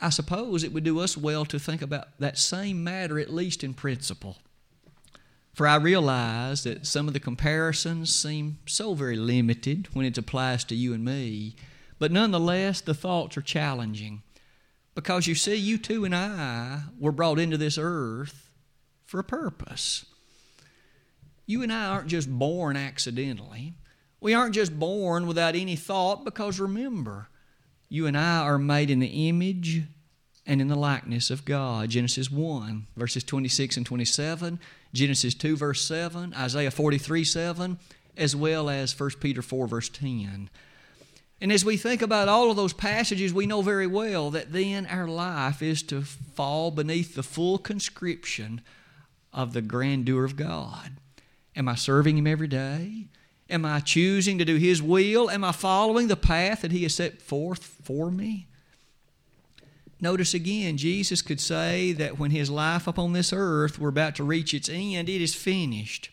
I 0.00 0.08
suppose 0.08 0.64
it 0.64 0.72
would 0.72 0.82
do 0.82 0.98
us 0.98 1.18
well 1.18 1.44
to 1.44 1.58
think 1.58 1.82
about 1.82 2.18
that 2.20 2.38
same 2.38 2.82
matter, 2.82 3.18
at 3.18 3.34
least 3.34 3.62
in 3.62 3.74
principle. 3.74 4.38
For 5.52 5.66
I 5.66 5.76
realize 5.76 6.64
that 6.64 6.86
some 6.86 7.06
of 7.06 7.12
the 7.12 7.20
comparisons 7.20 8.16
seem 8.16 8.60
so 8.64 8.94
very 8.94 9.16
limited 9.16 9.88
when 9.92 10.06
it 10.06 10.16
applies 10.16 10.64
to 10.64 10.74
you 10.74 10.94
and 10.94 11.04
me, 11.04 11.54
but 11.98 12.10
nonetheless, 12.10 12.80
the 12.80 12.94
thoughts 12.94 13.36
are 13.36 13.42
challenging. 13.42 14.22
Because 14.94 15.26
you 15.26 15.34
see, 15.34 15.56
you 15.56 15.76
too 15.76 16.06
and 16.06 16.16
I 16.16 16.84
were 16.98 17.12
brought 17.12 17.38
into 17.38 17.58
this 17.58 17.76
earth 17.76 18.43
for 19.14 19.20
a 19.20 19.22
purpose. 19.22 20.06
You 21.46 21.62
and 21.62 21.72
I 21.72 21.86
aren't 21.86 22.08
just 22.08 22.28
born 22.28 22.76
accidentally. 22.76 23.74
We 24.20 24.34
aren't 24.34 24.56
just 24.56 24.76
born 24.76 25.28
without 25.28 25.54
any 25.54 25.76
thought, 25.76 26.24
because 26.24 26.58
remember, 26.58 27.28
you 27.88 28.08
and 28.08 28.18
I 28.18 28.38
are 28.38 28.58
made 28.58 28.90
in 28.90 28.98
the 28.98 29.28
image 29.28 29.82
and 30.44 30.60
in 30.60 30.66
the 30.66 30.74
likeness 30.74 31.30
of 31.30 31.44
God. 31.44 31.90
Genesis 31.90 32.28
1, 32.28 32.88
verses 32.96 33.22
26 33.22 33.76
and 33.76 33.86
27. 33.86 34.58
Genesis 34.92 35.34
2, 35.34 35.58
verse 35.58 35.82
7, 35.82 36.34
Isaiah 36.34 36.72
43, 36.72 37.22
7, 37.22 37.78
as 38.16 38.34
well 38.34 38.68
as 38.68 38.98
1 38.98 39.10
Peter 39.20 39.42
4, 39.42 39.68
verse 39.68 39.88
10. 39.90 40.50
And 41.40 41.52
as 41.52 41.64
we 41.64 41.76
think 41.76 42.02
about 42.02 42.26
all 42.26 42.50
of 42.50 42.56
those 42.56 42.72
passages, 42.72 43.32
we 43.32 43.46
know 43.46 43.62
very 43.62 43.86
well 43.86 44.32
that 44.32 44.52
then 44.52 44.86
our 44.86 45.06
life 45.06 45.62
is 45.62 45.84
to 45.84 46.02
fall 46.02 46.72
beneath 46.72 47.14
the 47.14 47.22
full 47.22 47.58
conscription 47.58 48.60
of 49.34 49.52
the 49.52 49.62
grandeur 49.62 50.24
of 50.24 50.36
God. 50.36 50.92
Am 51.56 51.68
I 51.68 51.74
serving 51.74 52.16
Him 52.16 52.26
every 52.26 52.48
day? 52.48 53.08
Am 53.50 53.64
I 53.66 53.80
choosing 53.80 54.38
to 54.38 54.44
do 54.44 54.56
His 54.56 54.82
will? 54.82 55.28
Am 55.28 55.44
I 55.44 55.52
following 55.52 56.08
the 56.08 56.16
path 56.16 56.62
that 56.62 56.72
He 56.72 56.84
has 56.84 56.94
set 56.94 57.20
forth 57.20 57.62
for 57.62 58.10
me? 58.10 58.46
Notice 60.00 60.34
again, 60.34 60.76
Jesus 60.76 61.22
could 61.22 61.40
say 61.40 61.92
that 61.92 62.18
when 62.18 62.30
his 62.30 62.50
life 62.50 62.86
upon 62.86 63.14
this 63.14 63.32
earth 63.32 63.78
were 63.78 63.88
about 63.88 64.14
to 64.16 64.24
reach 64.24 64.52
its 64.52 64.68
end, 64.68 65.08
it 65.08 65.22
is 65.22 65.34
finished. 65.34 66.10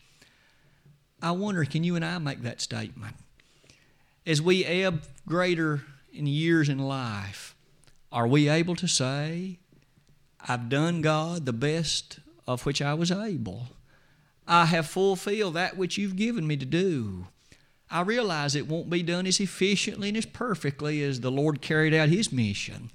I 1.21 1.31
wonder, 1.31 1.65
can 1.65 1.83
you 1.83 1.97
and 1.97 2.05
I 2.05 2.17
make 2.17 2.41
that 2.43 2.61
statement? 2.61 3.15
As 4.25 4.41
we 4.41 4.63
ebb 4.63 5.03
greater 5.27 5.81
in 6.13 6.25
years 6.25 6.69
in 6.69 6.79
life, 6.79 7.53
are 8.11 8.27
we 8.27 8.47
able 8.47 8.75
to 8.77 8.87
say, 8.87 9.59
I've 10.47 10.69
done, 10.69 11.01
God, 11.01 11.45
the 11.45 11.51
best 11.51 12.19
of 12.47 12.65
which 12.65 12.81
I 12.81 12.93
was 12.93 13.11
able? 13.11 13.67
I 14.47 14.65
have 14.65 14.87
fulfilled 14.87 15.53
that 15.53 15.77
which 15.77 15.97
you've 15.97 16.15
given 16.15 16.45
me 16.47 16.57
to 16.57 16.65
do. 16.65 17.27
I 17.89 18.01
realize 18.01 18.55
it 18.55 18.67
won't 18.67 18.89
be 18.89 19.03
done 19.03 19.27
as 19.27 19.39
efficiently 19.39 20.09
and 20.09 20.17
as 20.17 20.25
perfectly 20.25 21.03
as 21.03 21.19
the 21.19 21.31
Lord 21.31 21.61
carried 21.61 21.93
out 21.93 22.09
His 22.09 22.31
mission. 22.31 22.91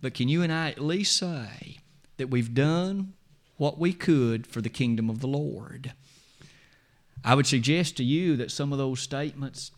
But 0.00 0.14
can 0.14 0.28
you 0.28 0.42
and 0.42 0.52
I 0.52 0.70
at 0.70 0.80
least 0.80 1.16
say 1.16 1.78
that 2.16 2.30
we've 2.30 2.54
done 2.54 3.14
what 3.56 3.78
we 3.78 3.92
could 3.92 4.46
for 4.46 4.60
the 4.60 4.68
kingdom 4.68 5.10
of 5.10 5.20
the 5.20 5.26
Lord? 5.26 5.92
I 7.24 7.34
would 7.34 7.46
suggest 7.46 7.96
to 7.96 8.04
you 8.04 8.36
that 8.36 8.50
some 8.50 8.72
of 8.72 8.78
those 8.78 9.00
statements 9.00 9.72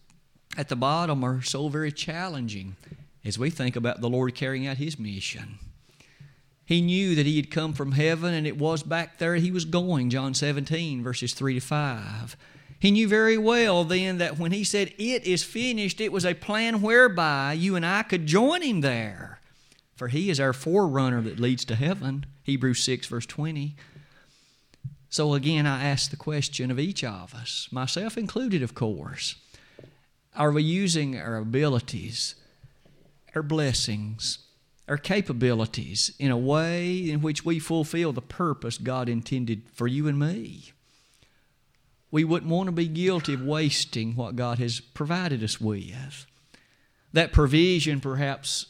at 0.57 0.69
the 0.69 0.77
bottom 0.77 1.25
are 1.25 1.43
so 1.43 1.69
very 1.69 1.91
challenging 1.91 2.77
as 3.25 3.39
we 3.39 3.51
think 3.51 3.75
about 3.75 4.01
the 4.01 4.11
Lord 4.11 4.35
carrying 4.35 4.67
out 4.67 4.77
His 4.77 4.99
mission. 4.99 5.59
He 6.73 6.81
knew 6.81 7.15
that 7.15 7.27
He 7.27 7.37
had 7.37 7.51
come 7.51 7.75
from 7.75 7.93
heaven 7.93 8.33
and 8.33 8.47
it 8.47 8.57
was 8.57 8.83
back 8.83 9.19
there 9.19 9.35
He 9.35 9.51
was 9.51 9.65
going, 9.67 10.09
John 10.09 10.33
17, 10.33 11.03
verses 11.03 11.35
3 11.35 11.55
to 11.55 11.61
5. 11.61 12.37
He 12.79 12.91
knew 12.91 13.07
very 13.07 13.37
well 13.37 13.85
then 13.85 14.19
that 14.19 14.39
when 14.39 14.53
He 14.53 14.65
said, 14.65 14.93
It 14.99 15.25
is 15.25 15.45
finished, 15.45 16.01
it 16.01 16.13
was 16.13 16.25
a 16.25 16.35
plan 16.35 16.81
whereby 16.81 17.53
you 17.53 17.77
and 17.77 17.85
I 17.85 18.03
could 18.03 18.27
join 18.27 18.63
Him 18.63 18.81
there. 18.81 19.41
For 19.97 20.09
he 20.09 20.31
is 20.31 20.41
our 20.41 20.53
forerunner 20.53 21.21
that 21.21 21.39
leads 21.39 21.65
to 21.67 21.77
heaven. 21.77 22.27
Hebrews 22.43 22.83
6, 22.83 23.07
verse 23.07 23.27
20. 23.27 23.77
So 25.11 25.35
again, 25.35 25.67
I 25.67 25.85
ask 25.85 26.11
the 26.11 26.17
question 26.17 26.71
of 26.71 26.81
each 26.81 27.05
of 27.05 27.35
us, 27.35 27.69
myself 27.71 28.17
included, 28.17 28.63
of 28.63 28.75
course. 28.75 29.37
Are 30.35 30.51
we 30.51 30.63
using 30.63 31.19
our 31.19 31.37
abilities, 31.37 32.35
our 33.35 33.43
blessings, 33.43 34.39
our 34.89 34.97
capabilities 34.97 36.13
in 36.19 36.31
a 36.31 36.37
way 36.37 37.11
in 37.11 37.23
which 37.23 37.45
we 37.45 37.59
fulfill 37.59 38.13
the 38.13 38.21
purpose 38.21 38.79
God 38.79 39.09
intended 39.09 39.63
for 39.73 39.87
you 39.87 40.09
and 40.09 40.19
me? 40.19 40.73
We 42.11 42.25
wouldn't 42.25 42.51
want 42.51 42.67
to 42.67 42.73
be 42.73 42.89
guilty 42.89 43.35
of 43.35 43.43
wasting 43.43 44.15
what 44.15 44.37
God 44.37 44.59
has 44.59 44.81
provided 44.81 45.43
us 45.43 45.61
with. 45.61 46.27
That 47.13 47.33
provision 47.33 48.01
perhaps 48.01 48.67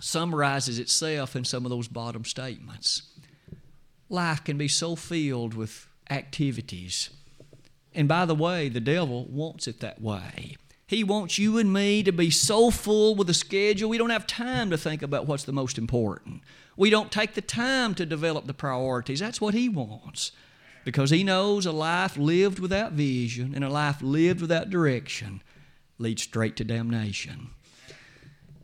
summarizes 0.00 0.78
itself 0.78 1.36
in 1.36 1.44
some 1.44 1.64
of 1.64 1.70
those 1.70 1.88
bottom 1.88 2.24
statements. 2.24 3.02
Life 4.08 4.42
can 4.44 4.58
be 4.58 4.68
so 4.68 4.96
filled 4.96 5.54
with 5.54 5.86
activities. 6.10 7.10
And 7.94 8.08
by 8.08 8.24
the 8.24 8.34
way, 8.34 8.68
the 8.68 8.80
devil 8.80 9.26
wants 9.26 9.68
it 9.68 9.80
that 9.80 10.00
way. 10.00 10.56
He 10.92 11.04
wants 11.04 11.38
you 11.38 11.56
and 11.56 11.72
me 11.72 12.02
to 12.02 12.12
be 12.12 12.28
so 12.28 12.70
full 12.70 13.14
with 13.14 13.30
a 13.30 13.34
schedule, 13.34 13.88
we 13.88 13.96
don't 13.96 14.10
have 14.10 14.26
time 14.26 14.68
to 14.68 14.76
think 14.76 15.00
about 15.00 15.26
what's 15.26 15.44
the 15.44 15.50
most 15.50 15.78
important. 15.78 16.42
We 16.76 16.90
don't 16.90 17.10
take 17.10 17.32
the 17.32 17.40
time 17.40 17.94
to 17.94 18.04
develop 18.04 18.46
the 18.46 18.52
priorities. 18.52 19.20
That's 19.20 19.40
what 19.40 19.54
he 19.54 19.70
wants. 19.70 20.32
Because 20.84 21.08
he 21.08 21.24
knows 21.24 21.64
a 21.64 21.72
life 21.72 22.18
lived 22.18 22.58
without 22.58 22.92
vision 22.92 23.54
and 23.54 23.64
a 23.64 23.70
life 23.70 24.02
lived 24.02 24.42
without 24.42 24.68
direction 24.68 25.42
leads 25.96 26.24
straight 26.24 26.56
to 26.56 26.64
damnation. 26.64 27.48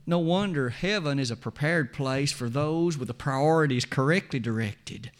No 0.06 0.18
wonder 0.18 0.68
heaven 0.68 1.18
is 1.18 1.30
a 1.30 1.36
prepared 1.36 1.94
place 1.94 2.30
for 2.30 2.50
those 2.50 2.98
with 2.98 3.08
the 3.08 3.14
priorities 3.14 3.86
correctly 3.86 4.38
directed, 4.38 5.12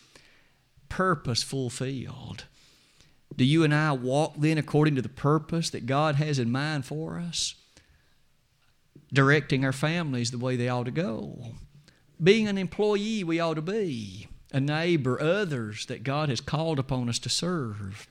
purpose 0.90 1.42
fulfilled. 1.42 2.44
Do 3.38 3.44
you 3.44 3.62
and 3.62 3.72
I 3.72 3.92
walk 3.92 4.35
then 4.37 4.59
according 4.59 4.96
to 4.96 5.03
the 5.03 5.09
purpose 5.09 5.70
that 5.70 5.87
God 5.87 6.16
has 6.16 6.40
in 6.40 6.51
mind 6.51 6.85
for 6.85 7.20
us? 7.20 7.55
Directing 9.12 9.64
our 9.64 9.72
families 9.72 10.33
the 10.33 10.38
way 10.38 10.57
they 10.57 10.68
ought 10.68 10.87
to 10.87 10.90
go. 10.90 11.55
Being 12.20 12.48
an 12.48 12.59
employee, 12.59 13.22
we 13.22 13.38
ought 13.38 13.55
to 13.55 13.62
be. 13.62 14.27
A 14.51 14.59
neighbor, 14.59 15.22
others 15.22 15.87
that 15.87 16.03
God 16.03 16.29
has 16.31 16.40
called 16.40 16.81
upon 16.81 17.09
us 17.09 17.20
to 17.20 17.29
serve. 17.29 18.09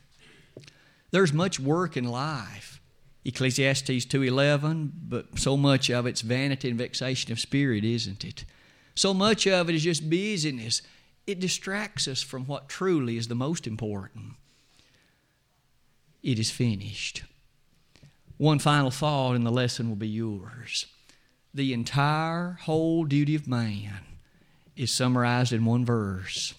There's 1.11 1.33
much 1.33 1.59
work 1.59 1.97
in 1.97 2.05
life. 2.05 2.79
Ecclesiastes 3.25 4.05
2:11, 4.05 4.93
but 5.09 5.37
so 5.37 5.57
much 5.57 5.89
of 5.89 6.05
it's 6.05 6.21
vanity 6.21 6.69
and 6.69 6.77
vexation 6.77 7.33
of 7.33 7.39
spirit, 7.41 7.83
isn't 7.83 8.23
it? 8.23 8.45
So 8.95 9.13
much 9.13 9.45
of 9.45 9.67
it 9.67 9.75
is 9.75 9.83
just 9.83 10.09
busyness. 10.09 10.81
It 11.25 11.41
distracts 11.41 12.07
us 12.07 12.21
from 12.21 12.45
what 12.45 12.69
truly 12.69 13.17
is 13.17 13.27
the 13.27 13.35
most 13.35 13.67
important. 13.67 14.35
It 16.23 16.39
is 16.39 16.51
finished. 16.51 17.23
One 18.37 18.59
final 18.59 18.91
thought, 18.91 19.35
and 19.35 19.45
the 19.45 19.51
lesson 19.51 19.89
will 19.89 19.95
be 19.95 20.07
yours. 20.07 20.85
The 21.53 21.73
entire 21.73 22.57
whole 22.61 23.05
duty 23.05 23.35
of 23.35 23.47
man 23.47 23.99
is 24.75 24.91
summarized 24.91 25.53
in 25.53 25.65
one 25.65 25.85
verse. 25.85 26.53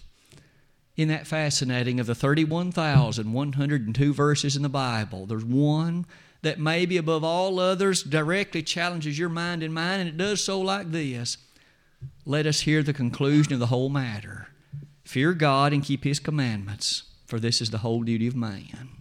Isn't 0.97 1.11
that 1.11 1.29
fascinating? 1.29 2.01
Of 2.01 2.07
the 2.07 2.15
31,102 2.15 4.15
verses 4.15 4.57
in 4.57 4.63
the 4.63 4.69
Bible, 4.69 5.27
there's 5.27 5.45
one 5.45 6.07
that 6.43 6.59
maybe 6.59 6.97
above 6.97 7.23
all 7.23 7.61
others 7.61 8.03
directly 8.03 8.63
challenges 8.63 9.19
your 9.19 9.29
mind 9.29 9.63
and 9.63 9.73
mine, 9.73 10.01
and 10.01 10.09
it 10.09 10.17
does 10.17 10.43
so 10.43 10.61
like 10.61 10.91
this. 10.91 11.37
Let 12.25 12.47
us 12.47 12.63
hear 12.63 12.83
the 12.83 12.93
conclusion 12.93 13.53
of 13.53 13.61
the 13.61 13.67
whole 13.67 13.89
matter. 13.89 14.49
Fear 15.05 15.35
God 15.35 15.73
and 15.73 15.85
keep 15.85 16.03
His 16.03 16.19
commandments, 16.19 17.05
for 17.27 17.39
this 17.39 17.61
is 17.61 17.71
the 17.71 17.79
whole 17.79 18.03
duty 18.03 18.27
of 18.27 18.35
man. 18.35 18.98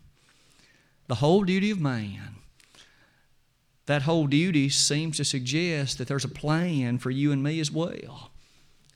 The 1.07 1.15
whole 1.15 1.43
duty 1.43 1.71
of 1.71 1.79
man. 1.79 2.35
That 3.85 4.01
whole 4.01 4.27
duty 4.27 4.67
seems 4.67 5.17
to 5.17 5.23
suggest 5.23 5.97
that 5.97 6.07
there's 6.09 6.25
a 6.25 6.29
plan 6.29 6.97
for 6.97 7.09
you 7.09 7.31
and 7.31 7.41
me 7.41 7.61
as 7.61 7.71
well. 7.71 8.31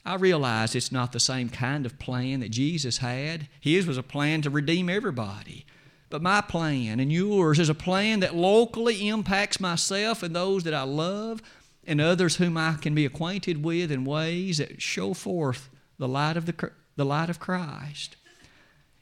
I 0.03 0.15
realize 0.15 0.75
it's 0.75 0.91
not 0.91 1.13
the 1.13 1.19
same 1.19 1.47
kind 1.47 1.85
of 1.85 1.99
plan 1.99 2.41
that 2.41 2.49
Jesus 2.49 2.97
had. 2.97 3.47
His 3.61 3.87
was 3.87 3.97
a 3.97 4.03
plan 4.03 4.41
to 4.41 4.49
redeem 4.49 4.89
everybody. 4.89 5.65
But 6.09 6.21
my 6.21 6.41
plan 6.41 6.99
and 6.99 7.13
yours 7.13 7.59
is 7.59 7.69
a 7.69 7.73
plan 7.73 8.19
that 8.19 8.35
locally 8.35 9.07
impacts 9.07 9.61
myself 9.61 10.21
and 10.21 10.35
those 10.35 10.63
that 10.63 10.73
I 10.73 10.83
love 10.83 11.41
and 11.85 12.01
others 12.01 12.35
whom 12.35 12.57
I 12.57 12.73
can 12.73 12.93
be 12.93 13.05
acquainted 13.05 13.63
with 13.63 13.91
in 13.91 14.03
ways 14.03 14.57
that 14.57 14.81
show 14.81 15.13
forth 15.13 15.69
the 15.97 16.07
light 16.07 16.35
of, 16.35 16.45
the, 16.45 16.71
the 16.97 17.05
light 17.05 17.29
of 17.29 17.39
Christ. 17.39 18.17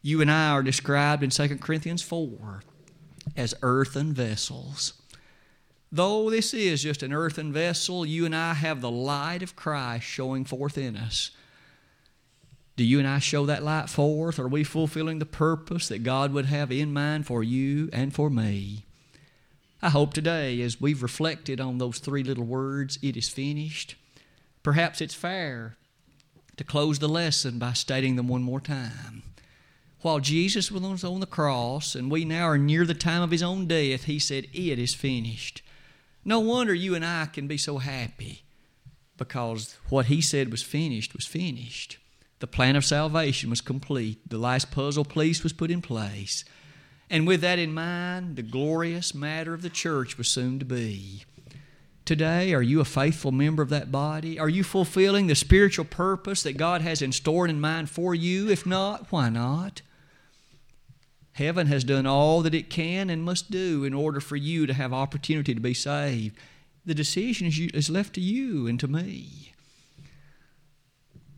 You 0.04 0.22
and 0.22 0.30
I 0.30 0.52
are 0.52 0.62
described 0.62 1.24
in 1.24 1.32
2 1.32 1.58
Corinthians 1.58 2.04
4 2.04 2.62
as 3.36 3.55
earthen 3.62 4.13
vessels. 4.13 4.93
Though 5.91 6.29
this 6.29 6.53
is 6.53 6.84
just 6.84 7.01
an 7.01 7.13
earthen 7.13 7.51
vessel, 7.51 8.05
you 8.05 8.25
and 8.25 8.36
I 8.36 8.53
have 8.53 8.82
the 8.82 8.91
light 8.91 9.41
of 9.41 9.55
Christ 9.55 10.05
showing 10.05 10.45
forth 10.45 10.77
in 10.77 10.95
us. 10.95 11.32
Do 12.75 12.84
you 12.84 12.99
and 12.99 13.08
I 13.08 13.19
show 13.19 13.45
that 13.45 13.63
light 13.63 13.89
forth? 13.89 14.39
Are 14.39 14.47
we 14.47 14.63
fulfilling 14.63 15.19
the 15.19 15.25
purpose 15.25 15.88
that 15.89 16.03
God 16.03 16.32
would 16.32 16.45
have 16.45 16.71
in 16.71 16.93
mind 16.93 17.25
for 17.25 17.43
you 17.43 17.89
and 17.91 18.13
for 18.13 18.29
me? 18.29 18.86
I 19.82 19.89
hope 19.89 20.13
today, 20.13 20.62
as 20.62 20.79
we've 20.79 21.01
reflected 21.01 21.60
on 21.60 21.77
those 21.77 21.99
three 21.99 22.23
little 22.23 22.45
words, 22.45 22.99
it 23.01 23.17
is 23.17 23.29
finished. 23.29 23.95
Perhaps 24.62 25.01
it's 25.01 25.15
fair 25.15 25.75
to 26.58 26.63
close 26.63 26.99
the 26.99 27.10
lesson 27.10 27.58
by 27.58 27.73
stating 27.73 28.15
them 28.15 28.27
one 28.27 28.43
more 28.43 28.60
time. 28.60 29.23
While 30.02 30.20
Jesus 30.20 30.72
was 30.72 31.04
on 31.04 31.20
the 31.20 31.26
cross 31.26 31.94
and 31.94 32.10
we 32.10 32.24
now 32.24 32.46
are 32.46 32.58
near 32.58 32.86
the 32.86 32.94
time 32.94 33.22
of 33.22 33.32
his 33.32 33.44
own 33.44 33.68
death, 33.68 34.06
he 34.06 34.18
said, 34.18 34.46
It 34.54 34.80
is 34.80 34.96
finished. 34.96 35.62
No 36.24 36.40
wonder 36.40 36.74
you 36.74 36.96
and 36.96 37.06
I 37.06 37.26
can 37.26 37.48
be 37.48 37.58
so 37.58 37.80
happy 37.80 38.44
because 39.18 39.78
what 39.90 40.06
he 40.06 40.22
said 40.22 40.52
was 40.52 40.64
finished 40.64 41.14
was 41.14 41.26
finished. 41.26 41.98
The 42.40 42.48
plan 42.48 42.78
of 42.78 42.86
salvation 42.86 43.50
was 43.50 43.60
complete. 43.60 44.30
The 44.30 44.38
last 44.38 44.72
puzzle 44.72 45.04
piece 45.04 45.44
was 45.44 45.52
put 45.52 45.70
in 45.70 45.82
place. 45.82 46.46
And 47.10 47.28
with 47.28 47.42
that 47.42 47.60
in 47.60 47.74
mind, 47.74 48.38
the 48.38 48.44
glorious 48.44 49.14
matter 49.14 49.54
of 49.54 49.62
the 49.62 49.70
church 49.70 50.18
was 50.18 50.30
soon 50.30 50.60
to 50.60 50.66
be. 50.66 51.26
Today, 52.06 52.54
are 52.54 52.62
you 52.62 52.80
a 52.80 52.86
faithful 52.86 53.32
member 53.32 53.62
of 53.62 53.70
that 53.70 53.92
body? 53.92 54.40
Are 54.40 54.50
you 54.50 54.64
fulfilling 54.64 55.28
the 55.28 55.36
spiritual 55.36 55.86
purpose 55.86 56.42
that 56.44 56.58
God 56.58 56.82
has 56.82 57.02
in 57.02 57.12
store 57.12 57.46
and 57.46 57.52
in 57.52 57.60
mind 57.60 57.90
for 57.90 58.16
you? 58.16 58.50
If 58.50 58.66
not, 58.66 59.12
why 59.12 59.30
not? 59.30 59.82
Heaven 61.39 61.67
has 61.67 61.86
done 61.86 62.06
all 62.06 62.41
that 62.41 62.54
it 62.54 62.69
can 62.69 63.10
and 63.10 63.23
must 63.23 63.49
do 63.49 63.86
in 63.86 63.93
order 63.93 64.19
for 64.19 64.36
you 64.36 64.67
to 64.67 64.73
have 64.73 64.91
opportunity 64.91 65.56
to 65.56 65.62
be 65.62 65.73
saved. 65.73 66.36
The 66.86 66.93
decision 66.93 67.49
is 67.73 67.89
left 67.89 68.15
to 68.15 68.21
you 68.21 68.67
and 68.67 68.78
to 68.82 68.89
me 68.89 69.54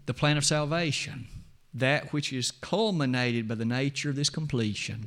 the 0.07 0.15
plan 0.15 0.37
of 0.37 0.43
salvation, 0.43 1.27
that 1.71 2.11
which 2.11 2.33
is 2.33 2.49
culminated 2.49 3.47
by 3.47 3.53
the 3.53 3.63
nature 3.63 4.09
of 4.09 4.15
this 4.15 4.31
completion. 4.31 5.05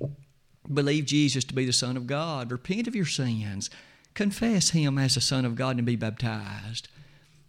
Believe 0.72 1.06
Jesus 1.06 1.42
to 1.44 1.54
be 1.54 1.66
the 1.66 1.72
Son 1.72 1.96
of 1.96 2.06
God. 2.06 2.52
Repent 2.52 2.86
of 2.86 2.94
your 2.94 3.04
sins. 3.04 3.70
Confess 4.14 4.70
Him 4.70 4.96
as 4.96 5.16
the 5.16 5.20
Son 5.20 5.44
of 5.44 5.56
God 5.56 5.76
and 5.76 5.84
be 5.84 5.96
baptized. 5.96 6.86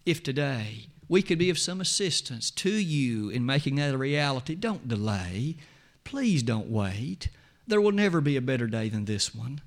If 0.03 0.23
today 0.23 0.87
we 1.07 1.21
could 1.21 1.37
be 1.37 1.51
of 1.51 1.59
some 1.59 1.79
assistance 1.79 2.49
to 2.49 2.71
you 2.71 3.29
in 3.29 3.45
making 3.45 3.75
that 3.75 3.93
a 3.93 3.97
reality, 3.99 4.55
don't 4.55 4.87
delay. 4.87 5.57
Please 6.05 6.41
don't 6.41 6.69
wait. 6.69 7.27
There 7.67 7.81
will 7.81 7.91
never 7.91 8.21
be 8.21 8.37
a 8.37 8.41
better 8.41 8.67
day 8.67 8.87
than 8.87 9.03
this 9.03 9.35
one. 9.35 9.59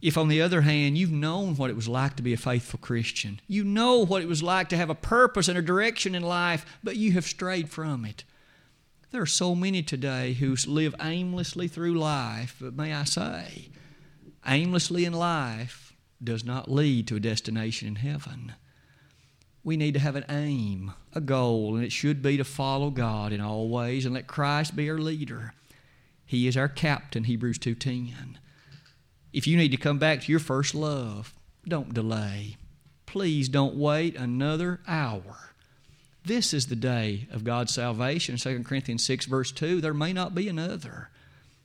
If, 0.00 0.16
on 0.16 0.28
the 0.28 0.40
other 0.40 0.62
hand, 0.62 0.96
you've 0.96 1.12
known 1.12 1.56
what 1.56 1.70
it 1.70 1.76
was 1.76 1.88
like 1.88 2.16
to 2.16 2.22
be 2.22 2.32
a 2.32 2.36
faithful 2.36 2.78
Christian, 2.80 3.40
you 3.46 3.64
know 3.64 4.04
what 4.04 4.22
it 4.22 4.28
was 4.28 4.42
like 4.42 4.68
to 4.70 4.76
have 4.76 4.90
a 4.90 4.94
purpose 4.94 5.48
and 5.48 5.58
a 5.58 5.62
direction 5.62 6.14
in 6.14 6.22
life, 6.22 6.64
but 6.82 6.96
you 6.96 7.12
have 7.12 7.24
strayed 7.24 7.68
from 7.68 8.04
it. 8.04 8.24
There 9.10 9.22
are 9.22 9.26
so 9.26 9.54
many 9.54 9.82
today 9.82 10.34
who 10.34 10.54
live 10.66 10.94
aimlessly 11.00 11.66
through 11.66 11.98
life, 11.98 12.56
but 12.60 12.76
may 12.76 12.92
I 12.92 13.04
say, 13.04 13.70
aimlessly 14.46 15.04
in 15.04 15.14
life 15.14 15.94
does 16.22 16.44
not 16.44 16.70
lead 16.70 17.08
to 17.08 17.16
a 17.16 17.20
destination 17.20 17.88
in 17.88 17.96
heaven. 17.96 18.52
We 19.64 19.76
need 19.76 19.94
to 19.94 20.00
have 20.00 20.16
an 20.16 20.26
aim, 20.28 20.92
a 21.18 21.20
goal, 21.20 21.74
and 21.74 21.84
it 21.84 21.92
should 21.92 22.22
be 22.22 22.38
to 22.38 22.44
follow 22.44 22.90
God 22.90 23.32
in 23.32 23.40
all 23.42 23.68
ways 23.68 24.06
and 24.06 24.14
let 24.14 24.26
Christ 24.26 24.74
be 24.74 24.88
our 24.88 24.96
leader. 24.96 25.52
He 26.24 26.46
is 26.46 26.56
our 26.56 26.68
captain, 26.68 27.24
Hebrews 27.24 27.58
2:10. 27.58 28.38
If 29.32 29.46
you 29.46 29.56
need 29.56 29.70
to 29.72 29.76
come 29.76 29.98
back 29.98 30.22
to 30.22 30.32
your 30.32 30.40
first 30.40 30.74
love, 30.74 31.34
don't 31.66 31.92
delay. 31.92 32.56
Please 33.04 33.48
don't 33.48 33.74
wait 33.74 34.16
another 34.16 34.80
hour. 34.86 35.50
This 36.24 36.54
is 36.54 36.66
the 36.66 36.76
day 36.76 37.26
of 37.30 37.44
God's 37.44 37.74
salvation. 37.74 38.36
2 38.36 38.64
Corinthians 38.64 39.04
6, 39.04 39.26
verse 39.26 39.50
2. 39.50 39.80
There 39.80 39.94
may 39.94 40.12
not 40.12 40.34
be 40.34 40.48
another. 40.48 41.10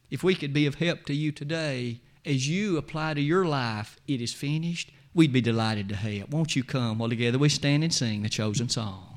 If 0.10 0.24
we 0.24 0.36
could 0.36 0.54
be 0.54 0.66
of 0.66 0.76
help 0.76 1.06
to 1.06 1.14
you 1.14 1.32
today, 1.32 2.00
as 2.26 2.48
you 2.48 2.78
apply 2.78 3.14
to 3.14 3.22
your 3.22 3.46
life, 3.46 3.98
it 4.08 4.22
is 4.22 4.34
finished, 4.34 4.92
we'd 5.14 5.34
be 5.34 5.42
delighted 5.42 5.90
to 5.90 5.96
help. 5.96 6.30
Won't 6.30 6.56
you 6.56 6.64
come 6.64 6.98
while 6.98 7.10
together 7.10 7.38
we 7.38 7.50
stand 7.50 7.84
and 7.84 7.94
sing 7.94 8.24
the 8.24 8.30
chosen 8.30 8.70
song? 8.70 9.13